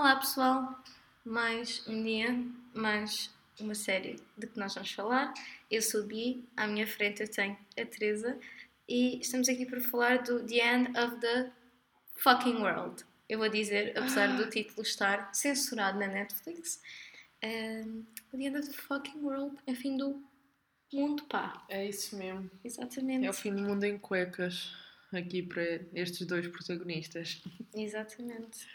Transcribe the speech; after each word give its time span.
Olá 0.00 0.16
pessoal, 0.16 0.82
mais 1.26 1.86
um 1.86 2.02
dia, 2.02 2.34
mais 2.72 3.30
uma 3.60 3.74
série 3.74 4.18
de 4.34 4.46
que 4.46 4.58
nós 4.58 4.72
vamos 4.72 4.90
falar. 4.92 5.34
Eu 5.70 5.82
sou 5.82 6.04
Bi, 6.04 6.42
à 6.56 6.66
minha 6.66 6.86
frente 6.86 7.20
eu 7.20 7.30
tenho 7.30 7.54
a 7.78 7.84
Teresa 7.84 8.38
e 8.88 9.20
estamos 9.20 9.46
aqui 9.46 9.66
para 9.66 9.78
falar 9.78 10.22
do 10.22 10.42
The 10.46 10.54
End 10.54 10.98
of 10.98 11.20
the 11.20 11.52
Fucking 12.14 12.62
World. 12.62 13.04
Eu 13.28 13.40
vou 13.40 13.50
dizer, 13.50 13.92
apesar 13.94 14.38
do 14.38 14.48
título 14.48 14.80
estar 14.80 15.34
censurado 15.34 15.98
na 15.98 16.06
Netflix, 16.06 16.80
um, 17.44 18.02
The 18.30 18.38
End 18.38 18.56
of 18.56 18.68
the 18.70 18.74
Fucking 18.74 19.20
World 19.20 19.58
é 19.66 19.74
fim 19.74 19.98
do 19.98 20.24
mundo, 20.90 21.24
pá. 21.24 21.62
É 21.68 21.86
isso 21.86 22.16
mesmo. 22.16 22.50
Exatamente. 22.64 23.26
É 23.26 23.28
o 23.28 23.34
fim 23.34 23.54
do 23.54 23.60
mundo 23.60 23.84
em 23.84 23.98
cuecas 23.98 24.74
aqui 25.18 25.42
para 25.42 25.80
estes 25.94 26.26
dois 26.26 26.46
protagonistas. 26.48 27.42
Exatamente. 27.74 28.66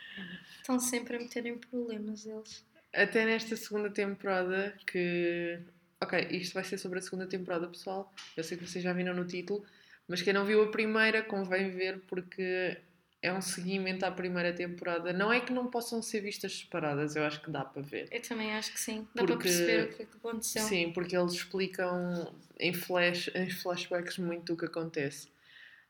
Estão 0.57 0.79
sempre 0.79 1.17
a 1.17 1.19
meter 1.19 1.45
em 1.45 1.57
problemas 1.57 2.25
eles. 2.25 2.65
Até 2.93 3.25
nesta 3.25 3.55
segunda 3.55 3.89
temporada 3.89 4.77
que. 4.85 5.59
Ok, 6.01 6.27
isto 6.31 6.53
vai 6.53 6.63
ser 6.63 6.77
sobre 6.77 6.99
a 6.99 7.01
segunda 7.01 7.25
temporada, 7.25 7.67
pessoal. 7.67 8.13
Eu 8.35 8.43
sei 8.43 8.57
que 8.57 8.67
vocês 8.67 8.83
já 8.83 8.93
viram 8.93 9.13
no 9.13 9.25
título, 9.25 9.65
mas 10.07 10.21
quem 10.21 10.33
não 10.33 10.45
viu 10.45 10.63
a 10.63 10.71
primeira 10.71 11.23
convém 11.23 11.71
ver 11.71 12.01
porque 12.01 12.77
é 13.25 13.33
um 13.33 13.41
seguimento 13.41 14.05
à 14.05 14.11
primeira 14.11 14.53
temporada. 14.53 15.11
Não 15.11 15.33
é 15.33 15.39
que 15.39 15.51
não 15.51 15.67
possam 15.67 16.01
ser 16.01 16.21
vistas 16.21 16.59
separadas, 16.59 17.15
eu 17.15 17.23
acho 17.23 17.41
que 17.41 17.49
dá 17.49 17.65
para 17.65 17.81
ver. 17.81 18.07
Eu 18.11 18.21
também 18.21 18.53
acho 18.53 18.71
que 18.71 18.79
sim. 18.79 19.07
Dá 19.15 19.23
para 19.23 19.37
perceber 19.37 19.85
o 19.85 19.95
que 19.95 20.03
é 20.03 20.05
que 20.05 20.17
aconteceu. 20.17 20.61
Sim, 20.61 20.91
porque 20.93 21.17
eles 21.17 21.33
explicam 21.33 22.31
em, 22.59 22.73
flash, 22.73 23.31
em 23.33 23.49
flashbacks 23.49 24.19
muito 24.19 24.53
o 24.53 24.57
que 24.57 24.65
acontece. 24.65 25.27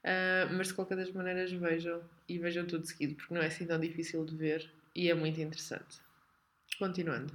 Uh, 0.05 0.53
mas 0.53 0.67
de 0.67 0.75
qualquer 0.75 0.97
das 0.97 1.11
maneiras 1.11 1.51
vejam 1.51 1.99
e 2.29 2.37
vejam 2.37 2.67
tudo 2.67 2.85
seguido, 2.85 3.15
porque 3.15 3.33
não 3.33 3.41
é 3.41 3.47
assim 3.47 3.65
tão 3.65 3.79
difícil 3.79 4.23
de 4.23 4.35
ver 4.35 4.69
e 4.93 5.09
é 5.09 5.15
muito 5.15 5.41
interessante. 5.41 5.99
Continuando. 6.77 7.33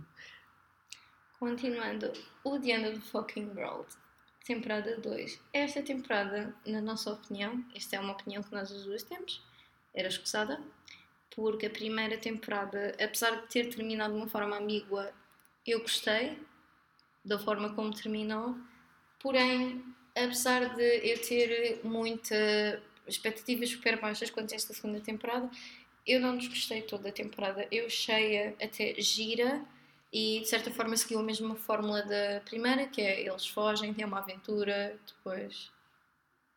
Continuando, 1.41 2.13
o 2.45 2.61
The 2.61 2.71
End 2.71 2.87
of 2.87 3.01
the 3.01 3.07
Fucking 3.07 3.51
World, 3.57 3.89
temporada 4.45 4.97
2. 4.99 5.41
Esta 5.53 5.83
temporada, 5.83 6.55
na 6.65 6.81
nossa 6.81 7.13
opinião, 7.13 7.65
esta 7.75 7.97
é 7.97 8.01
uma 8.01 8.13
opinião 8.13 8.41
que 8.41 8.53
nós 8.53 8.71
as 8.71 8.85
duas 8.85 9.03
temos, 9.03 9.43
era 9.93 10.07
escusada, 10.07 10.61
porque 11.35 11.67
a 11.67 11.71
primeira 11.71 12.19
temporada, 12.19 12.95
apesar 13.03 13.41
de 13.41 13.49
ter 13.49 13.69
terminado 13.75 14.15
de 14.15 14.21
uma 14.21 14.29
forma 14.29 14.59
ambígua, 14.59 15.13
eu 15.67 15.81
gostei 15.81 16.39
da 17.25 17.39
forma 17.39 17.75
como 17.75 17.93
terminou, 17.93 18.57
porém, 19.19 19.83
apesar 20.15 20.75
de 20.75 20.83
eu 20.83 21.21
ter 21.21 21.81
muitas 21.85 22.81
expectativas 23.07 23.71
super 23.71 24.01
baixas 24.01 24.31
quanto 24.31 24.53
a 24.53 24.57
esta 24.57 24.73
segunda 24.73 25.01
temporada, 25.01 25.51
eu 26.07 26.21
não 26.21 26.37
desgostei 26.37 26.83
toda 26.83 27.09
a 27.09 27.13
temporada. 27.13 27.67
Eu 27.71 27.87
achei 27.87 28.55
até 28.63 28.95
gira 28.99 29.65
e 30.13 30.41
de 30.41 30.49
certa 30.49 30.71
forma 30.71 30.97
seguiu 30.97 31.21
a 31.21 31.23
mesma 31.23 31.55
fórmula 31.55 32.03
da 32.03 32.41
primeira, 32.45 32.87
que 32.87 33.01
é 33.01 33.21
eles 33.21 33.47
fogem, 33.47 33.95
têm 33.95 34.05
uma 34.05 34.19
aventura, 34.19 34.99
depois 35.07 35.71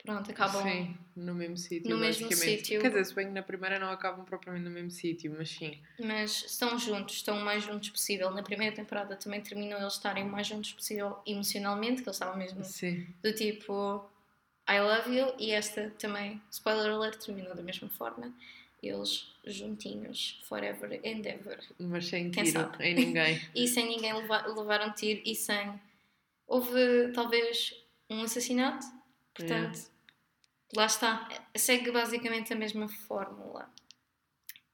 pronto, 0.03 0.29
acabam 0.29 0.63
sim, 0.63 0.97
no 1.15 1.33
mesmo 1.33 1.57
sítio. 1.57 1.89
No 1.89 1.97
mesmo 1.97 2.31
sítio. 2.31 2.81
Quer 2.81 2.89
dizer, 2.89 3.05
se 3.05 3.15
bem 3.15 3.27
que 3.27 3.33
na 3.33 3.41
primeira 3.41 3.79
não 3.79 3.89
acabam 3.89 4.23
propriamente 4.25 4.65
no 4.65 4.71
mesmo 4.71 4.91
sítio, 4.91 5.33
mas 5.37 5.49
sim. 5.49 5.79
Mas 5.99 6.45
estão 6.45 6.77
juntos, 6.77 7.15
estão 7.15 7.37
o 7.37 7.41
mais 7.43 7.63
juntos 7.63 7.89
possível. 7.89 8.29
Na 8.31 8.43
primeira 8.43 8.75
temporada 8.75 9.15
também 9.15 9.41
terminou 9.41 9.79
eles 9.79 9.93
estarem 9.93 10.23
o 10.23 10.27
mais 10.27 10.47
juntos 10.47 10.71
possível 10.73 11.17
emocionalmente, 11.25 12.01
que 12.01 12.09
eles 12.09 12.15
estavam 12.15 12.37
mesmo 12.37 12.63
sim. 12.63 13.07
do 13.21 13.33
tipo 13.33 14.05
I 14.69 14.79
love 14.79 15.13
you, 15.13 15.33
e 15.37 15.51
esta 15.51 15.89
também, 15.99 16.41
spoiler 16.49 16.91
alert, 16.91 17.17
terminou 17.17 17.53
da 17.55 17.61
mesma 17.61 17.89
forma 17.89 18.33
eles 18.81 19.33
juntinhos, 19.45 20.41
forever 20.43 20.99
and 21.05 21.25
ever. 21.25 21.59
Mas 21.79 22.07
sem 22.07 22.29
tiro 22.29 22.69
em 22.81 22.93
ninguém. 22.93 23.41
e 23.55 23.67
sem 23.67 23.87
ninguém 23.87 24.13
levar, 24.13 24.45
levar 24.47 24.85
um 24.87 24.91
tiro 24.91 25.21
e 25.25 25.35
sem. 25.35 25.79
Houve 26.45 27.11
talvez 27.13 27.73
um 28.09 28.23
assassinato, 28.23 28.85
portanto, 29.33 29.79
é. 29.79 29.92
Lá 30.75 30.85
está. 30.85 31.29
Segue 31.55 31.91
basicamente 31.91 32.53
a 32.53 32.55
mesma 32.55 32.87
fórmula. 32.87 33.69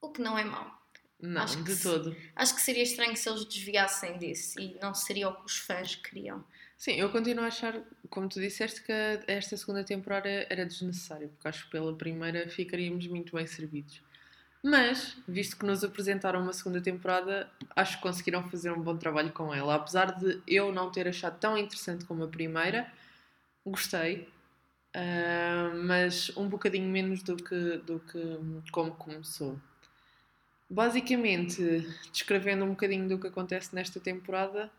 O 0.02 0.10
que 0.12 0.22
não 0.22 0.38
é 0.38 0.44
mau. 0.44 0.80
Não, 1.22 1.42
acho 1.42 1.62
de 1.64 1.76
todo. 1.82 2.16
Acho 2.36 2.56
que 2.56 2.62
seria 2.62 2.84
estranho 2.84 3.16
se 3.16 3.28
eles 3.28 3.44
desviassem 3.44 4.18
disso 4.18 4.60
e 4.60 4.78
não 4.82 4.94
seria 4.94 5.28
o 5.28 5.36
que 5.36 5.46
os 5.46 5.58
fãs 5.58 5.96
queriam. 5.96 6.44
Sim, 6.78 6.94
eu 6.94 7.10
continuo 7.10 7.44
a 7.44 7.48
achar, 7.48 7.78
como 8.10 8.30
tu 8.30 8.40
disseste, 8.40 8.82
que 8.82 8.94
esta 9.28 9.58
segunda 9.58 9.84
temporada 9.84 10.30
era 10.50 10.66
desnecessária, 10.66 11.28
porque 11.28 11.46
acho 11.46 11.66
que 11.66 11.72
pela 11.72 11.94
primeira 11.94 12.48
ficaríamos 12.48 13.06
muito 13.08 13.36
bem 13.36 13.46
servidos. 13.46 14.02
Mas, 14.64 15.18
visto 15.28 15.58
que 15.58 15.66
nos 15.66 15.84
apresentaram 15.84 16.42
uma 16.42 16.54
segunda 16.54 16.82
temporada, 16.82 17.52
acho 17.76 17.98
que 17.98 18.04
conseguiram 18.04 18.50
fazer 18.50 18.72
um 18.72 18.82
bom 18.82 18.96
trabalho 18.98 19.32
com 19.34 19.54
ela. 19.54 19.76
Apesar 19.76 20.18
de 20.18 20.42
eu 20.48 20.72
não 20.72 20.90
ter 20.90 21.06
achado 21.06 21.38
tão 21.38 21.58
interessante 21.58 22.06
como 22.06 22.24
a 22.24 22.28
primeira, 22.30 22.90
gostei, 23.66 24.30
uh, 24.96 25.84
mas 25.86 26.36
um 26.38 26.48
bocadinho 26.48 26.90
menos 26.90 27.24
do 27.24 27.36
que, 27.36 27.78
do 27.86 28.00
que 28.00 28.72
como 28.72 28.92
começou. 28.92 29.60
Basicamente, 30.70 31.62
descrevendo 32.12 32.64
um 32.64 32.70
bocadinho 32.70 33.08
do 33.08 33.18
que 33.18 33.28
acontece 33.28 33.74
nesta 33.74 34.00
temporada, 34.00 34.70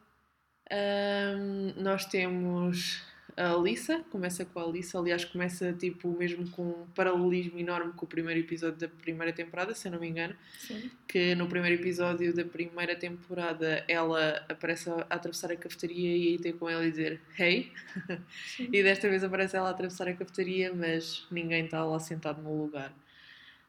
um, 0.71 1.83
nós 1.83 2.05
temos 2.05 3.03
a 3.41 3.53
Alissa, 3.53 4.05
começa 4.11 4.45
com 4.45 4.61
a 4.61 4.65
Alissa, 4.65 4.99
aliás, 4.99 5.25
começa 5.25 5.73
tipo 5.73 6.11
mesmo 6.17 6.47
com 6.51 6.63
um 6.63 6.87
paralelismo 6.95 7.59
enorme 7.59 7.93
com 7.95 8.05
o 8.05 8.09
primeiro 8.09 8.39
episódio 8.41 8.79
da 8.79 8.89
primeira 8.89 9.33
temporada, 9.33 9.75
se 9.75 9.89
eu 9.89 9.93
não 9.93 9.99
me 9.99 10.09
engano. 10.09 10.37
Sim. 10.59 10.91
Que 11.09 11.35
no 11.35 11.49
primeiro 11.49 11.81
episódio 11.81 12.35
da 12.35 12.45
primeira 12.45 12.95
temporada 12.95 13.83
ela 13.89 14.45
aparece 14.47 14.91
a, 14.91 15.07
atravessar 15.09 15.51
a 15.51 15.57
cafetaria 15.57 16.17
e 16.17 16.29
aí 16.29 16.39
tem 16.39 16.53
com 16.53 16.69
ela 16.69 16.85
e 16.85 16.91
dizer 16.91 17.21
Hey! 17.39 17.73
e 18.61 18.83
desta 18.83 19.09
vez 19.09 19.25
aparece 19.25 19.57
ela 19.57 19.69
a 19.69 19.71
atravessar 19.71 20.07
a 20.07 20.15
cafetaria, 20.15 20.75
mas 20.75 21.27
ninguém 21.31 21.65
está 21.65 21.83
lá 21.83 21.99
sentado 21.99 22.43
no 22.43 22.63
lugar. 22.63 22.95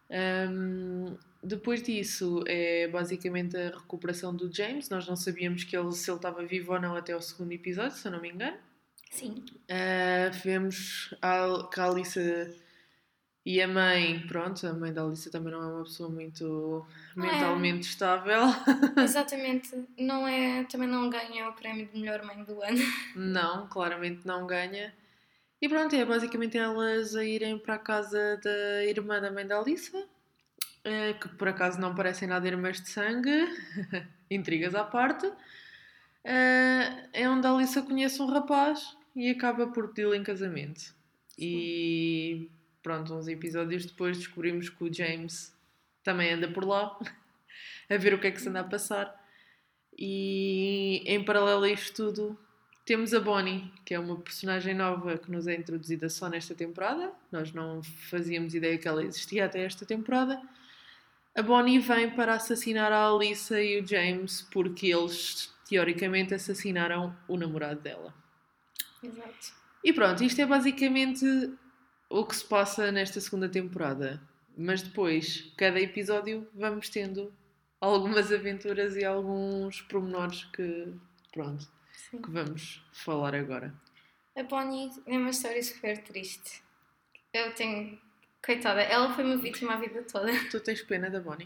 Um, 0.09 1.15
depois 1.41 1.81
disso, 1.81 2.43
é 2.45 2.89
basicamente 2.89 3.55
a 3.55 3.69
recuperação 3.69 4.35
do 4.35 4.53
James. 4.53 4.89
Nós 4.89 5.07
não 5.07 5.15
sabíamos 5.15 5.63
que 5.63 5.77
ele, 5.77 5.93
se 5.93 6.11
ele 6.11 6.17
estava 6.17 6.43
vivo 6.45 6.73
ou 6.73 6.79
não 6.81 6.95
até 6.95 7.15
o 7.15 7.21
segundo 7.21 7.53
episódio, 7.53 7.97
se 7.97 8.05
eu 8.05 8.11
não 8.11 8.21
me 8.21 8.29
engano. 8.29 8.57
Sim. 9.11 9.45
Uh, 9.69 10.31
vemos 10.44 11.13
a, 11.22 11.69
que 11.72 11.79
a 11.79 11.85
Alissa 11.85 12.51
e 13.45 13.61
a 13.61 13.67
mãe, 13.67 14.25
pronto, 14.27 14.66
a 14.66 14.73
mãe 14.73 14.91
da 14.91 15.03
Alissa 15.03 15.29
também 15.29 15.53
não 15.53 15.61
é 15.61 15.67
uma 15.67 15.83
pessoa 15.83 16.09
muito 16.09 16.85
mentalmente 17.16 17.88
é. 17.88 17.91
estável. 17.91 18.41
Exatamente, 18.97 19.69
não 20.00 20.27
é, 20.27 20.63
também 20.63 20.88
não 20.88 21.09
ganha 21.09 21.50
o 21.50 21.53
prémio 21.53 21.88
de 21.88 22.00
melhor 22.00 22.23
mãe 22.23 22.44
do 22.44 22.61
ano. 22.63 22.79
Não, 23.16 23.67
claramente 23.67 24.25
não 24.25 24.47
ganha. 24.47 24.94
E 25.61 25.69
pronto, 25.69 25.95
é 25.95 26.03
basicamente 26.03 26.57
elas 26.57 27.16
a 27.16 27.23
irem 27.23 27.59
para 27.59 27.75
a 27.75 27.79
casa 27.79 28.39
da 28.44 28.85
irmã 28.85 29.21
da 29.21 29.29
mãe 29.29 29.45
da 29.45 29.59
Alissa 29.59 30.03
eh, 30.83 31.13
que 31.13 31.29
por 31.29 31.47
acaso 31.47 31.79
não 31.79 31.94
parecem 31.94 32.27
nada 32.27 32.47
irmãs 32.47 32.81
de 32.81 32.89
sangue, 32.89 33.29
intrigas 34.31 34.73
à 34.73 34.83
parte, 34.83 35.31
eh, 36.23 37.07
é 37.13 37.29
onde 37.29 37.45
a 37.45 37.51
Alissa 37.51 37.83
conhece 37.83 38.21
um 38.21 38.25
rapaz 38.25 38.97
e 39.16 39.29
acaba 39.29 39.67
por 39.67 39.89
pedi-lo 39.89 40.16
em 40.16 40.23
casamento. 40.23 40.79
Sim. 40.79 40.95
E 41.38 42.49
pronto, 42.81 43.13
uns 43.13 43.27
episódios 43.27 43.85
depois 43.85 44.17
descobrimos 44.17 44.69
que 44.69 44.83
o 44.83 44.94
James 44.94 45.55
também 46.03 46.33
anda 46.33 46.47
por 46.47 46.66
lá 46.66 46.97
a 47.89 47.97
ver 47.97 48.13
o 48.13 48.19
que 48.19 48.27
é 48.27 48.31
que 48.31 48.41
se 48.41 48.50
anda 48.50 48.61
a 48.61 48.63
passar. 48.63 49.19
E 49.97 51.03
em 51.05 51.23
paralelo 51.23 51.63
a 51.63 51.69
isto 51.69 52.11
tudo, 52.11 52.39
temos 52.85 53.13
a 53.13 53.19
Bonnie, 53.19 53.71
que 53.85 53.94
é 53.94 54.00
uma 54.00 54.17
personagem 54.17 54.73
nova 54.73 55.17
que 55.17 55.31
nos 55.31 55.47
é 55.47 55.55
introduzida 55.55 56.09
só 56.09 56.27
nesta 56.27 56.55
temporada. 56.55 57.12
Nós 57.31 57.53
não 57.53 57.83
fazíamos 57.83 58.56
ideia 58.56 58.77
que 58.77 58.88
ela 58.88 59.03
existia 59.03 59.45
até 59.45 59.63
esta 59.63 59.86
temporada. 59.86 60.41
A 61.36 61.41
Bonnie 61.41 61.80
vem 61.80 62.09
para 62.09 62.33
assassinar 62.33 62.91
a 62.91 63.07
Alissa 63.07 63.62
e 63.62 63.80
o 63.80 63.88
James 63.88 64.41
porque 64.51 64.88
eles, 64.88 65.53
teoricamente, 65.69 66.33
assassinaram 66.33 67.15
o 67.27 67.38
namorado 67.38 67.80
dela. 67.80 68.20
Exato. 69.03 69.53
E 69.83 69.94
pronto, 69.94 70.24
isto 70.24 70.39
é 70.42 70.45
basicamente 70.45 71.25
o 72.09 72.25
que 72.25 72.36
se 72.36 72.45
passa 72.45 72.92
nesta 72.92 73.19
segunda 73.19 73.50
temporada. 73.50 74.21
Mas 74.57 74.81
depois, 74.81 75.53
cada 75.57 75.80
episódio, 75.80 76.48
vamos 76.53 76.89
tendo 76.89 77.33
algumas 77.80 78.31
aventuras 78.31 78.95
e 78.95 79.03
alguns 79.03 79.81
pormenores 79.81 80.44
que, 80.45 80.94
pronto, 81.31 81.68
Sim. 81.94 82.21
que 82.21 82.30
vamos 82.30 82.83
falar 82.92 83.33
agora. 83.33 83.74
A 84.36 84.44
Bonnie 84.44 84.92
é 85.07 85.18
uma 85.18 85.30
história 85.30 85.63
super 85.63 85.98
triste. 86.03 86.62
Eu 87.33 87.53
tenho 87.56 87.98
Coitada, 88.44 88.81
ela 88.81 89.13
foi 89.13 89.24
uma 89.24 89.38
vítima 89.38 89.74
a 89.74 89.77
vida 89.77 90.01
toda. 90.03 90.31
Tu 90.50 90.59
tens 90.59 90.81
pena 90.81 91.09
da 91.09 91.19
Bonnie? 91.19 91.45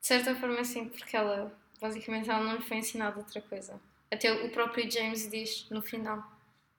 De 0.00 0.06
certa 0.06 0.34
forma, 0.34 0.64
sim, 0.64 0.88
porque 0.88 1.16
ela, 1.16 1.56
basicamente, 1.80 2.28
ela 2.28 2.42
não 2.42 2.56
lhe 2.56 2.62
foi 2.62 2.78
ensinada 2.78 3.18
outra 3.18 3.40
coisa. 3.40 3.80
Até 4.10 4.32
o 4.32 4.50
próprio 4.50 4.90
James 4.90 5.30
diz 5.30 5.68
no 5.70 5.80
final, 5.80 6.20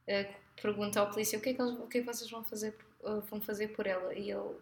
uh, 0.08 0.34
pergunta 0.62 1.00
ao 1.00 1.10
polícia 1.10 1.38
o 1.38 1.42
que 1.42 1.50
é 1.50 1.54
que, 1.54 1.62
eles, 1.62 1.74
o 1.80 1.88
que, 1.88 1.98
é 1.98 2.02
que 2.02 2.08
vocês 2.08 2.30
vão 2.30 2.44
fazer, 2.44 2.76
uh, 3.02 3.22
vão 3.22 3.42
fazer 3.42 3.70
por 3.70 3.88
ela. 3.88 4.14
E 4.14 4.32
ele, 4.32 4.56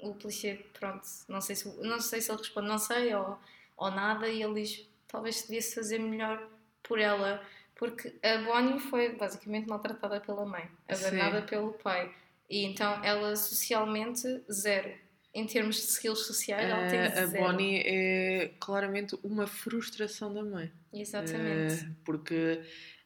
o 0.00 0.14
polícia, 0.14 0.58
pronto, 0.72 1.06
não 1.28 1.40
sei, 1.40 1.56
se, 1.56 1.68
não 1.82 2.00
sei 2.00 2.20
se 2.20 2.30
ele 2.30 2.38
responde, 2.38 2.68
não 2.68 2.78
sei, 2.78 3.14
ou 3.14 3.38
ou 3.78 3.90
nada, 3.90 4.28
e 4.28 4.42
ele 4.42 4.62
diz 4.62 4.86
talvez 5.06 5.36
se 5.36 5.48
devia 5.48 5.62
fazer 5.62 5.98
melhor 5.98 6.46
por 6.82 6.98
ela, 6.98 7.42
porque 7.74 8.12
a 8.22 8.38
Bonnie 8.38 8.80
foi 8.80 9.14
basicamente 9.14 9.68
maltratada 9.68 10.20
pela 10.20 10.44
mãe, 10.44 10.68
abandonada 10.86 11.42
pelo 11.42 11.72
pai, 11.72 12.12
e 12.50 12.64
então 12.64 13.02
ela 13.04 13.34
socialmente 13.36 14.42
zero. 14.52 14.92
Em 15.32 15.46
termos 15.46 15.76
de 15.76 15.82
skills 15.82 16.26
sociais, 16.26 16.68
ela 16.68 16.88
tem 16.88 16.98
Eh, 16.98 17.06
a 17.06 17.26
zero. 17.26 17.44
Bonnie 17.44 17.82
é 17.84 18.50
claramente 18.58 19.16
uma 19.22 19.46
frustração 19.46 20.34
da 20.34 20.42
mãe. 20.42 20.72
Exatamente. 20.92 21.84
Eh, 21.84 21.88
porque 22.04 22.62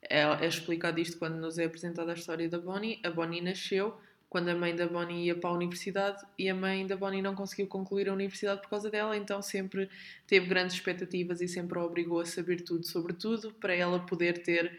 é, 0.09 0.23
é 0.23 0.47
explicado 0.47 1.01
isto 1.01 1.19
quando 1.19 1.37
nos 1.37 1.59
é 1.59 1.65
apresentada 1.65 2.11
a 2.11 2.15
história 2.15 2.49
da 2.49 2.59
Bonnie. 2.59 3.01
A 3.05 3.11
Bonnie 3.11 3.41
nasceu 3.41 3.97
quando 4.33 4.49
a 4.49 4.55
mãe 4.55 4.75
da 4.75 4.87
Bonnie 4.87 5.27
ia 5.27 5.35
para 5.35 5.51
a 5.51 5.53
universidade 5.53 6.25
e 6.39 6.49
a 6.49 6.55
mãe 6.55 6.87
da 6.87 6.97
Bonnie 6.97 7.21
não 7.21 7.35
conseguiu 7.35 7.67
concluir 7.67 8.09
a 8.09 8.15
universidade 8.15 8.63
por 8.63 8.71
causa 8.71 8.91
dela, 8.91 9.15
então 9.15 9.43
sempre 9.43 9.91
teve 10.27 10.47
grandes 10.47 10.75
expectativas 10.75 11.43
e 11.43 11.49
sempre 11.49 11.79
a 11.79 11.85
obrigou 11.85 12.19
a 12.19 12.25
saber 12.25 12.63
tudo 12.63 12.87
sobre 12.87 13.13
tudo 13.13 13.53
para 13.53 13.75
ela 13.75 14.01
poder 14.01 14.43
ter 14.43 14.73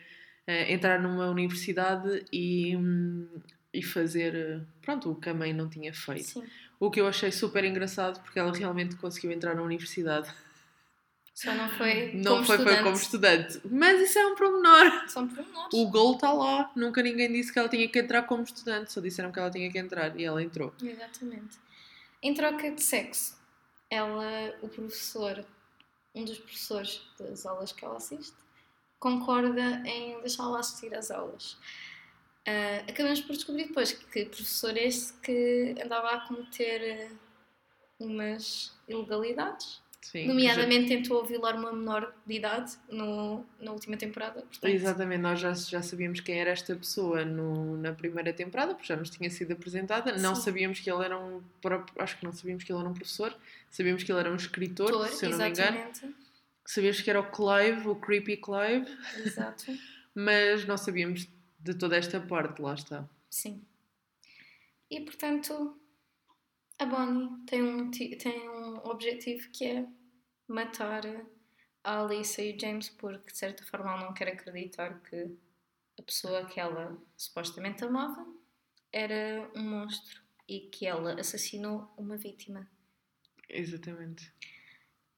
eh, 0.48 0.74
entrar 0.74 1.00
numa 1.00 1.30
universidade 1.30 2.25
e, 2.34 2.75
hum, 2.75 3.28
e 3.72 3.84
fazer 3.84 4.64
pronto, 4.81 5.12
o 5.12 5.16
que 5.16 5.30
a 5.30 5.36
mãe 5.36 5.54
não 5.54 5.70
tinha 5.70 5.94
feito. 5.94 6.24
Sim. 6.24 6.44
O 6.80 6.90
que 6.90 7.00
eu 7.00 7.08
achei 7.08 7.31
super 7.31 7.64
engraçado 7.64 8.24
porque 8.24 8.40
ela 8.40 8.52
realmente 8.52 8.96
conseguiu 8.96 9.31
entrar 9.31 9.56
na 9.56 9.62
universidade. 9.62 10.34
Só 11.33 11.53
não 11.53 11.69
foi 11.71 12.13
Não 12.13 12.33
como 12.35 12.45
foi, 12.45 12.56
estudante. 12.57 12.75
foi 12.75 12.83
como 12.83 12.95
estudante. 12.95 13.62
Mas 13.65 14.01
isso 14.01 14.19
é 14.19 14.27
um 14.27 14.35
pormenor. 14.35 15.09
São 15.09 15.27
pormenores. 15.27 15.74
O 15.74 15.89
gol 15.89 16.13
está 16.15 16.31
lá. 16.31 16.71
Nunca 16.75 17.01
ninguém 17.01 17.31
disse 17.31 17.51
que 17.51 17.57
ela 17.57 17.68
tinha 17.69 17.88
que 17.89 18.00
entrar 18.00 18.24
como 18.24 18.44
estudante. 18.44 18.94
Só 18.94 19.01
disseram 19.01 19.31
que 19.31 19.39
ela 19.39 19.50
tinha 19.50 19.71
que 19.71 19.77
entrar 19.80 20.18
e 20.19 20.24
ela 20.24 20.41
entrou. 20.44 20.74
Exatamente. 20.81 21.57
Em 22.21 22.33
troca 22.33 22.71
de 22.71 22.81
sexo, 22.81 23.35
ela, 23.89 24.56
o 24.62 24.69
professor, 24.69 25.44
um 26.15 26.24
dos 26.24 26.38
professores 26.38 27.01
das 27.19 27.45
aulas 27.45 27.71
que 27.71 27.83
ela 27.83 27.97
assiste, 27.97 28.36
concorda 29.00 29.81
em 29.86 30.19
deixá-la 30.21 30.59
assistir 30.59 30.95
às 30.95 31.12
aulas. 31.12 31.57
Ah, 32.45 32.83
acabamos 32.89 33.21
por 33.21 33.33
descobrir 33.36 33.68
depois 33.68 33.91
que 33.91 34.25
professor 34.25 34.77
este 34.77 35.13
que 35.19 35.75
andava 35.83 36.12
a 36.12 36.19
cometer 36.27 37.12
umas 38.00 38.71
ilegalidades, 38.88 39.81
Sim. 40.03 40.27
nomeadamente 40.27 40.89
tentou 40.89 41.25
violar 41.25 41.55
uma 41.55 41.71
menor 41.71 42.13
de 42.25 42.35
idade 42.35 42.73
no, 42.89 43.45
na 43.59 43.71
última 43.71 43.95
temporada. 43.95 44.41
Portanto, 44.41 44.71
Exatamente, 44.71 45.21
nós 45.21 45.39
já, 45.39 45.53
já 45.53 45.81
sabíamos 45.81 46.19
quem 46.19 46.39
era 46.39 46.51
esta 46.51 46.75
pessoa 46.75 47.23
no, 47.23 47.77
na 47.77 47.94
primeira 47.94 48.33
temporada, 48.33 48.75
porque 48.75 48.88
já 48.88 48.95
nos 48.95 49.09
tinha 49.09 49.29
sido 49.29 49.53
apresentada. 49.53 50.17
Não 50.17 50.35
Sim. 50.35 50.41
sabíamos 50.41 50.79
que 50.79 50.91
ele 50.91 51.03
era 51.03 51.17
um. 51.17 51.41
Acho 51.97 52.17
que 52.17 52.25
não 52.25 52.33
sabíamos 52.33 52.63
que 52.63 52.71
ele 52.71 52.79
era 52.79 52.89
um 52.89 52.94
professor, 52.94 53.35
sabíamos 53.71 54.03
que 54.03 54.11
ele 54.11 54.19
era 54.19 54.31
um 54.31 54.35
escritor, 54.35 54.89
Ator, 54.89 55.07
se 55.07 55.25
eu 55.25 55.29
não 55.31 55.38
me 55.38 55.50
engano. 55.50 55.77
exatamente. 55.77 56.15
Sabíamos 56.65 57.01
que 57.01 57.09
era 57.09 57.19
o 57.19 57.31
Clive, 57.31 57.88
o 57.88 57.95
Creepy 57.95 58.38
Clive, 58.38 58.88
Exato. 59.25 59.65
mas 60.15 60.65
não 60.65 60.77
sabíamos 60.77 61.27
de 61.59 61.73
toda 61.73 61.97
esta 61.97 62.19
parte, 62.19 62.61
lá 62.61 62.73
está. 62.73 63.07
Sim. 63.29 63.61
E 64.89 65.01
portanto, 65.01 65.77
a 66.77 66.85
Bonnie 66.85 67.29
tem 67.47 67.63
um, 67.63 67.89
tem 67.91 68.50
um 68.50 68.62
objetivo 68.89 69.50
que 69.51 69.65
é 69.65 69.88
matar 70.47 71.03
a 71.83 72.00
Alissa 72.00 72.41
e 72.41 72.56
o 72.56 72.59
James, 72.59 72.89
porque 72.89 73.31
de 73.31 73.38
certa 73.38 73.63
forma 73.63 73.91
ela 73.91 74.06
não 74.06 74.13
quer 74.13 74.30
acreditar 74.30 75.01
que 75.01 75.35
a 76.00 76.03
pessoa 76.03 76.45
que 76.45 76.59
ela 76.59 76.97
supostamente 77.15 77.83
amava 77.83 78.25
era 78.91 79.50
um 79.56 79.62
monstro 79.62 80.21
e 80.47 80.62
que 80.62 80.85
ela 80.85 81.19
assassinou 81.19 81.91
uma 81.97 82.18
vítima. 82.18 82.68
Exatamente. 83.50 84.33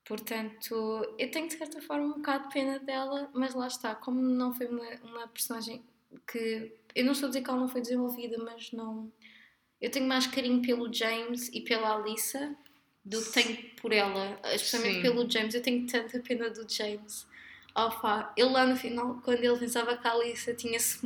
Portanto, 0.04 1.16
eu 1.18 1.32
tenho 1.32 1.48
de 1.48 1.58
certa 1.58 1.82
forma 1.82 2.06
um 2.06 2.14
bocado 2.14 2.48
de 2.48 2.54
pena 2.54 2.80
dela, 2.80 3.30
mas 3.34 3.56
lá 3.56 3.68
está, 3.68 3.96
como 3.96 4.22
não 4.22 4.54
foi 4.54 4.68
uma, 4.68 4.88
uma 5.02 5.28
personagem 5.28 5.84
que. 6.28 6.72
Eu 6.94 7.04
não 7.06 7.12
estou 7.12 7.28
a 7.28 7.30
dizer 7.30 7.42
que 7.42 7.50
ela 7.50 7.60
não 7.60 7.68
foi 7.68 7.82
desenvolvida, 7.82 8.38
mas 8.38 8.72
não. 8.72 9.12
Eu 9.82 9.90
tenho 9.92 10.08
mais 10.08 10.28
carinho 10.28 10.62
pelo 10.62 10.94
James 10.94 11.50
e 11.50 11.62
pela 11.62 11.96
Alissa 11.96 12.56
do 13.06 13.22
que 13.22 13.32
tenho 13.32 13.58
por 13.82 13.94
ela, 13.94 14.38
especialmente 14.54 14.96
Sim. 14.96 15.02
pelo 15.04 15.30
James. 15.30 15.54
Eu 15.54 15.62
tenho 15.62 15.86
tanta 15.88 16.20
pena 16.20 16.50
do 16.50 16.66
James. 16.68 17.28
Opa, 17.76 18.34
ele 18.36 18.50
lá 18.50 18.66
no 18.66 18.76
final, 18.76 19.20
quando 19.24 19.44
ele 19.44 19.58
pensava 19.58 19.96
que 19.98 20.08
a 20.08 20.12
Alissa 20.12 20.54
tinha-se 20.54 21.00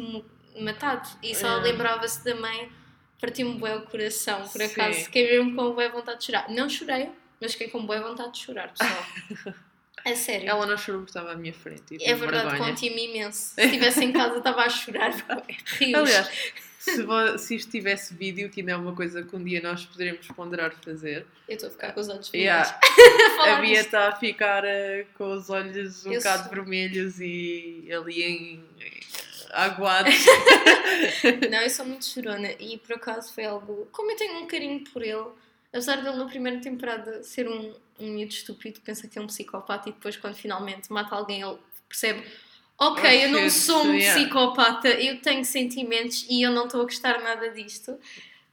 matado 0.59 1.07
e 1.21 1.35
só 1.35 1.57
É. 1.59 1.61
lembrava-se 1.61 2.23
da 2.23 2.35
mãe, 2.35 2.71
partiu-me 3.19 3.57
bué 3.57 3.75
o 3.75 3.81
coração. 3.81 4.47
Por 4.47 4.61
Sim. 4.61 4.65
acaso, 4.65 4.99
fiquei 5.05 5.27
mesmo 5.29 5.55
com 5.55 5.73
bué 5.73 5.89
vontade 5.89 6.19
de 6.19 6.25
chorar. 6.27 6.49
Não 6.49 6.69
chorei, 6.69 7.09
mas 7.41 7.51
fiquei 7.53 7.69
com 7.69 7.85
boa 7.85 7.99
vontade 8.01 8.33
de 8.33 8.39
chorar, 8.39 8.71
pessoal. 8.73 9.05
É 10.05 10.15
sério. 10.15 10.47
Ela 10.49 10.65
não 10.65 10.77
chorou 10.77 11.01
porque 11.01 11.09
estava 11.09 11.33
à 11.33 11.35
minha 11.35 11.53
frente. 11.53 11.97
e 11.99 12.05
é 12.05 12.15
verdade, 12.15 12.51
vergonha. 12.51 12.69
conti-me 12.71 13.09
imenso. 13.09 13.53
Se 13.53 13.61
estivesse 13.65 14.01
em 14.05 14.13
casa, 14.13 14.37
estava 14.37 14.61
a 14.63 14.69
chorar. 14.69 15.11
Rios. 15.77 15.93
Aliás, 15.99 16.53
se, 16.79 17.05
se 17.37 17.55
isto 17.55 17.69
tivesse 17.71 18.13
vídeo, 18.13 18.49
que 18.49 18.61
ainda 18.61 18.71
é 18.71 18.75
uma 18.75 18.95
coisa 18.95 19.21
que 19.21 19.35
um 19.35 19.43
dia 19.43 19.61
nós 19.61 19.85
poderemos 19.85 20.25
ponderar 20.29 20.73
fazer, 20.83 21.25
eu 21.47 21.53
estou 21.55 21.67
a 21.67 21.71
ficar 21.71 21.91
com 21.93 21.99
os 21.99 22.07
olhos 22.09 22.31
Yeah. 22.33 22.79
vermelhos. 22.81 23.21
a 23.21 23.35
falar 23.35 23.57
a 23.57 23.61
Bia 23.61 23.81
está 23.81 24.07
a 24.09 24.15
ficar 24.15 24.63
eh, 24.65 25.05
com 25.17 25.33
os 25.33 25.49
olhos 25.49 26.05
um 26.05 26.11
Eu 26.13 26.19
bocado 26.19 26.43
sou- 26.43 26.51
vermelhos 26.51 27.19
e 27.19 27.87
ali 27.91 28.23
em, 28.23 28.63
aguados. 29.51 30.13
Não, 31.51 31.59
eu 31.61 31.69
sou 31.69 31.85
muito 31.85 32.05
chorona 32.05 32.51
e 32.59 32.77
por 32.77 32.95
acaso 32.95 33.33
foi 33.33 33.45
algo. 33.45 33.87
Como 33.91 34.11
eu 34.11 34.15
tenho 34.15 34.39
um 34.41 34.47
carinho 34.47 34.83
por 34.85 35.01
ele, 35.01 35.25
apesar 35.69 35.97
dele 35.97 36.15
na 36.17 36.25
primeira 36.25 36.59
temporada 36.61 37.23
ser 37.23 37.47
um, 37.47 37.73
um 37.99 38.11
miúdo 38.13 38.33
estúpido 38.33 38.79
pensa 38.81 39.07
que 39.07 39.17
é 39.17 39.21
um 39.21 39.27
psicopata 39.27 39.89
e 39.89 39.91
depois, 39.91 40.15
quando 40.17 40.35
finalmente 40.35 40.91
mata 40.91 41.15
alguém, 41.15 41.41
ele 41.41 41.57
percebe. 41.87 42.23
Ok, 42.79 43.03
Oh, 43.03 43.07
eu 43.07 43.29
não 43.29 43.49
sou 43.49 43.83
um 43.83 43.93
yeah. 43.93 44.17
psicopata, 44.17 44.87
eu 44.87 45.19
tenho 45.19 45.43
sentimentos 45.43 46.25
e 46.29 46.41
eu 46.41 46.51
não 46.51 46.65
estou 46.65 46.81
a 46.81 46.83
gostar 46.85 47.21
nada 47.21 47.49
disto. 47.49 47.99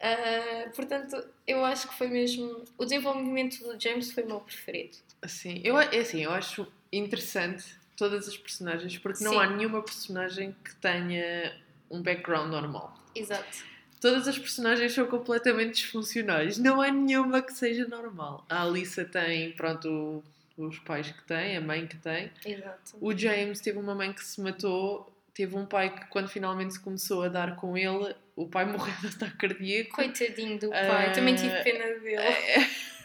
Ah, 0.00 0.68
portanto, 0.74 1.16
eu 1.46 1.64
acho 1.64 1.88
que 1.88 1.94
foi 1.94 2.08
mesmo. 2.08 2.64
O 2.76 2.84
desenvolvimento 2.84 3.58
do 3.62 3.80
James 3.80 4.10
foi 4.10 4.24
o 4.24 4.26
meu 4.26 4.40
preferido. 4.40 4.96
Assim, 5.22 5.60
eu, 5.64 5.78
é 5.78 5.98
assim, 5.98 6.22
eu 6.22 6.30
acho 6.32 6.66
interessante 6.92 7.64
todas 7.96 8.28
as 8.28 8.36
personagens, 8.36 8.98
porque 8.98 9.24
não 9.24 9.32
Sim. 9.32 9.38
há 9.38 9.46
nenhuma 9.50 9.82
personagem 9.82 10.54
que 10.64 10.74
tenha 10.76 11.56
um 11.90 12.02
background 12.02 12.50
normal. 12.50 12.98
Exato. 13.14 13.64
Todas 14.00 14.28
as 14.28 14.38
personagens 14.38 14.92
são 14.92 15.06
completamente 15.06 15.76
disfuncionais. 15.76 16.58
Não 16.58 16.80
há 16.82 16.90
nenhuma 16.90 17.40
que 17.40 17.52
seja 17.54 17.88
normal. 17.88 18.44
A 18.48 18.62
Alissa 18.62 19.04
tem, 19.04 19.52
pronto, 19.52 20.22
os 20.56 20.78
pais 20.80 21.10
que 21.10 21.22
tem, 21.24 21.56
a 21.56 21.60
mãe 21.60 21.86
que 21.86 21.96
tem. 21.96 22.30
Exato. 22.44 22.96
O 23.00 23.16
James 23.16 23.60
teve 23.60 23.78
uma 23.78 23.94
mãe 23.94 24.12
que 24.12 24.24
se 24.24 24.40
matou, 24.40 25.12
teve 25.34 25.56
um 25.56 25.66
pai 25.66 25.94
que, 25.94 26.06
quando 26.06 26.28
finalmente 26.28 26.74
se 26.74 26.80
começou 26.80 27.22
a 27.24 27.28
dar 27.28 27.56
com 27.56 27.76
ele, 27.76 28.14
o 28.34 28.46
pai 28.48 28.64
morreu 28.70 28.94
de 29.00 29.08
ataque 29.08 29.36
cardíaco. 29.36 29.90
Coitadinho 29.94 30.58
do 30.58 30.70
pai, 30.70 31.08
Ah, 31.08 31.12
também 31.12 31.34
tive 31.34 31.54
pena 31.62 31.84
dele. 32.00 32.16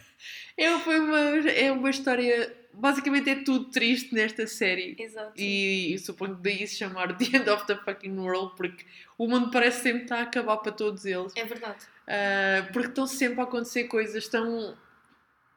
É, 0.54 0.78
foi 0.80 1.00
uma, 1.00 1.18
é 1.48 1.72
uma 1.72 1.88
história. 1.88 2.54
Basicamente 2.74 3.30
é 3.30 3.36
tudo 3.36 3.70
triste 3.70 4.14
nesta 4.14 4.46
série. 4.46 4.94
Exato. 4.98 5.32
E, 5.34 5.94
e 5.94 5.98
suponho 5.98 6.36
que 6.36 6.42
daí 6.42 6.66
se 6.66 6.76
chamar 6.76 7.16
The 7.16 7.24
End 7.38 7.48
of 7.48 7.66
the 7.66 7.74
Fucking 7.76 8.18
World, 8.18 8.52
porque 8.56 8.84
o 9.16 9.26
mundo 9.26 9.50
parece 9.50 9.82
sempre 9.82 10.02
estar 10.02 10.18
a 10.18 10.22
acabar 10.22 10.58
para 10.58 10.72
todos 10.72 11.06
eles. 11.06 11.32
É 11.34 11.44
verdade. 11.44 11.86
Ah, 12.06 12.68
porque 12.72 12.88
estão 12.88 13.06
sempre 13.06 13.40
a 13.40 13.44
acontecer 13.44 13.84
coisas 13.84 14.28
tão. 14.28 14.76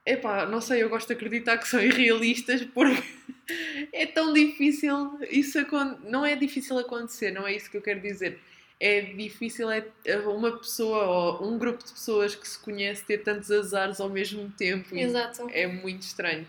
Epá, 0.06 0.46
não 0.46 0.62
sei, 0.62 0.84
eu 0.84 0.90
gosto 0.90 1.08
de 1.08 1.14
acreditar 1.14 1.58
que 1.58 1.68
são 1.68 1.82
irrealistas 1.82 2.62
porque 2.64 3.04
é 3.92 4.06
tão 4.06 4.32
difícil. 4.32 5.18
Isso 5.30 5.58
não 6.04 6.24
é 6.24 6.36
difícil 6.36 6.78
acontecer, 6.78 7.32
não 7.32 7.48
é 7.48 7.56
isso 7.56 7.72
que 7.72 7.78
eu 7.78 7.82
quero 7.82 8.00
dizer. 8.02 8.40
É 8.80 9.02
difícil 9.02 9.72
é 9.72 9.88
uma 10.28 10.58
pessoa 10.58 11.06
ou 11.40 11.48
um 11.48 11.58
grupo 11.58 11.84
de 11.84 11.92
pessoas 11.92 12.36
que 12.36 12.48
se 12.48 12.60
conhece 12.60 13.06
ter 13.06 13.20
tantos 13.20 13.50
azares 13.50 14.00
ao 14.00 14.10
mesmo 14.10 14.52
tempo. 14.52 14.96
Exato. 14.96 15.50
É 15.52 15.66
muito 15.66 16.02
estranho. 16.02 16.46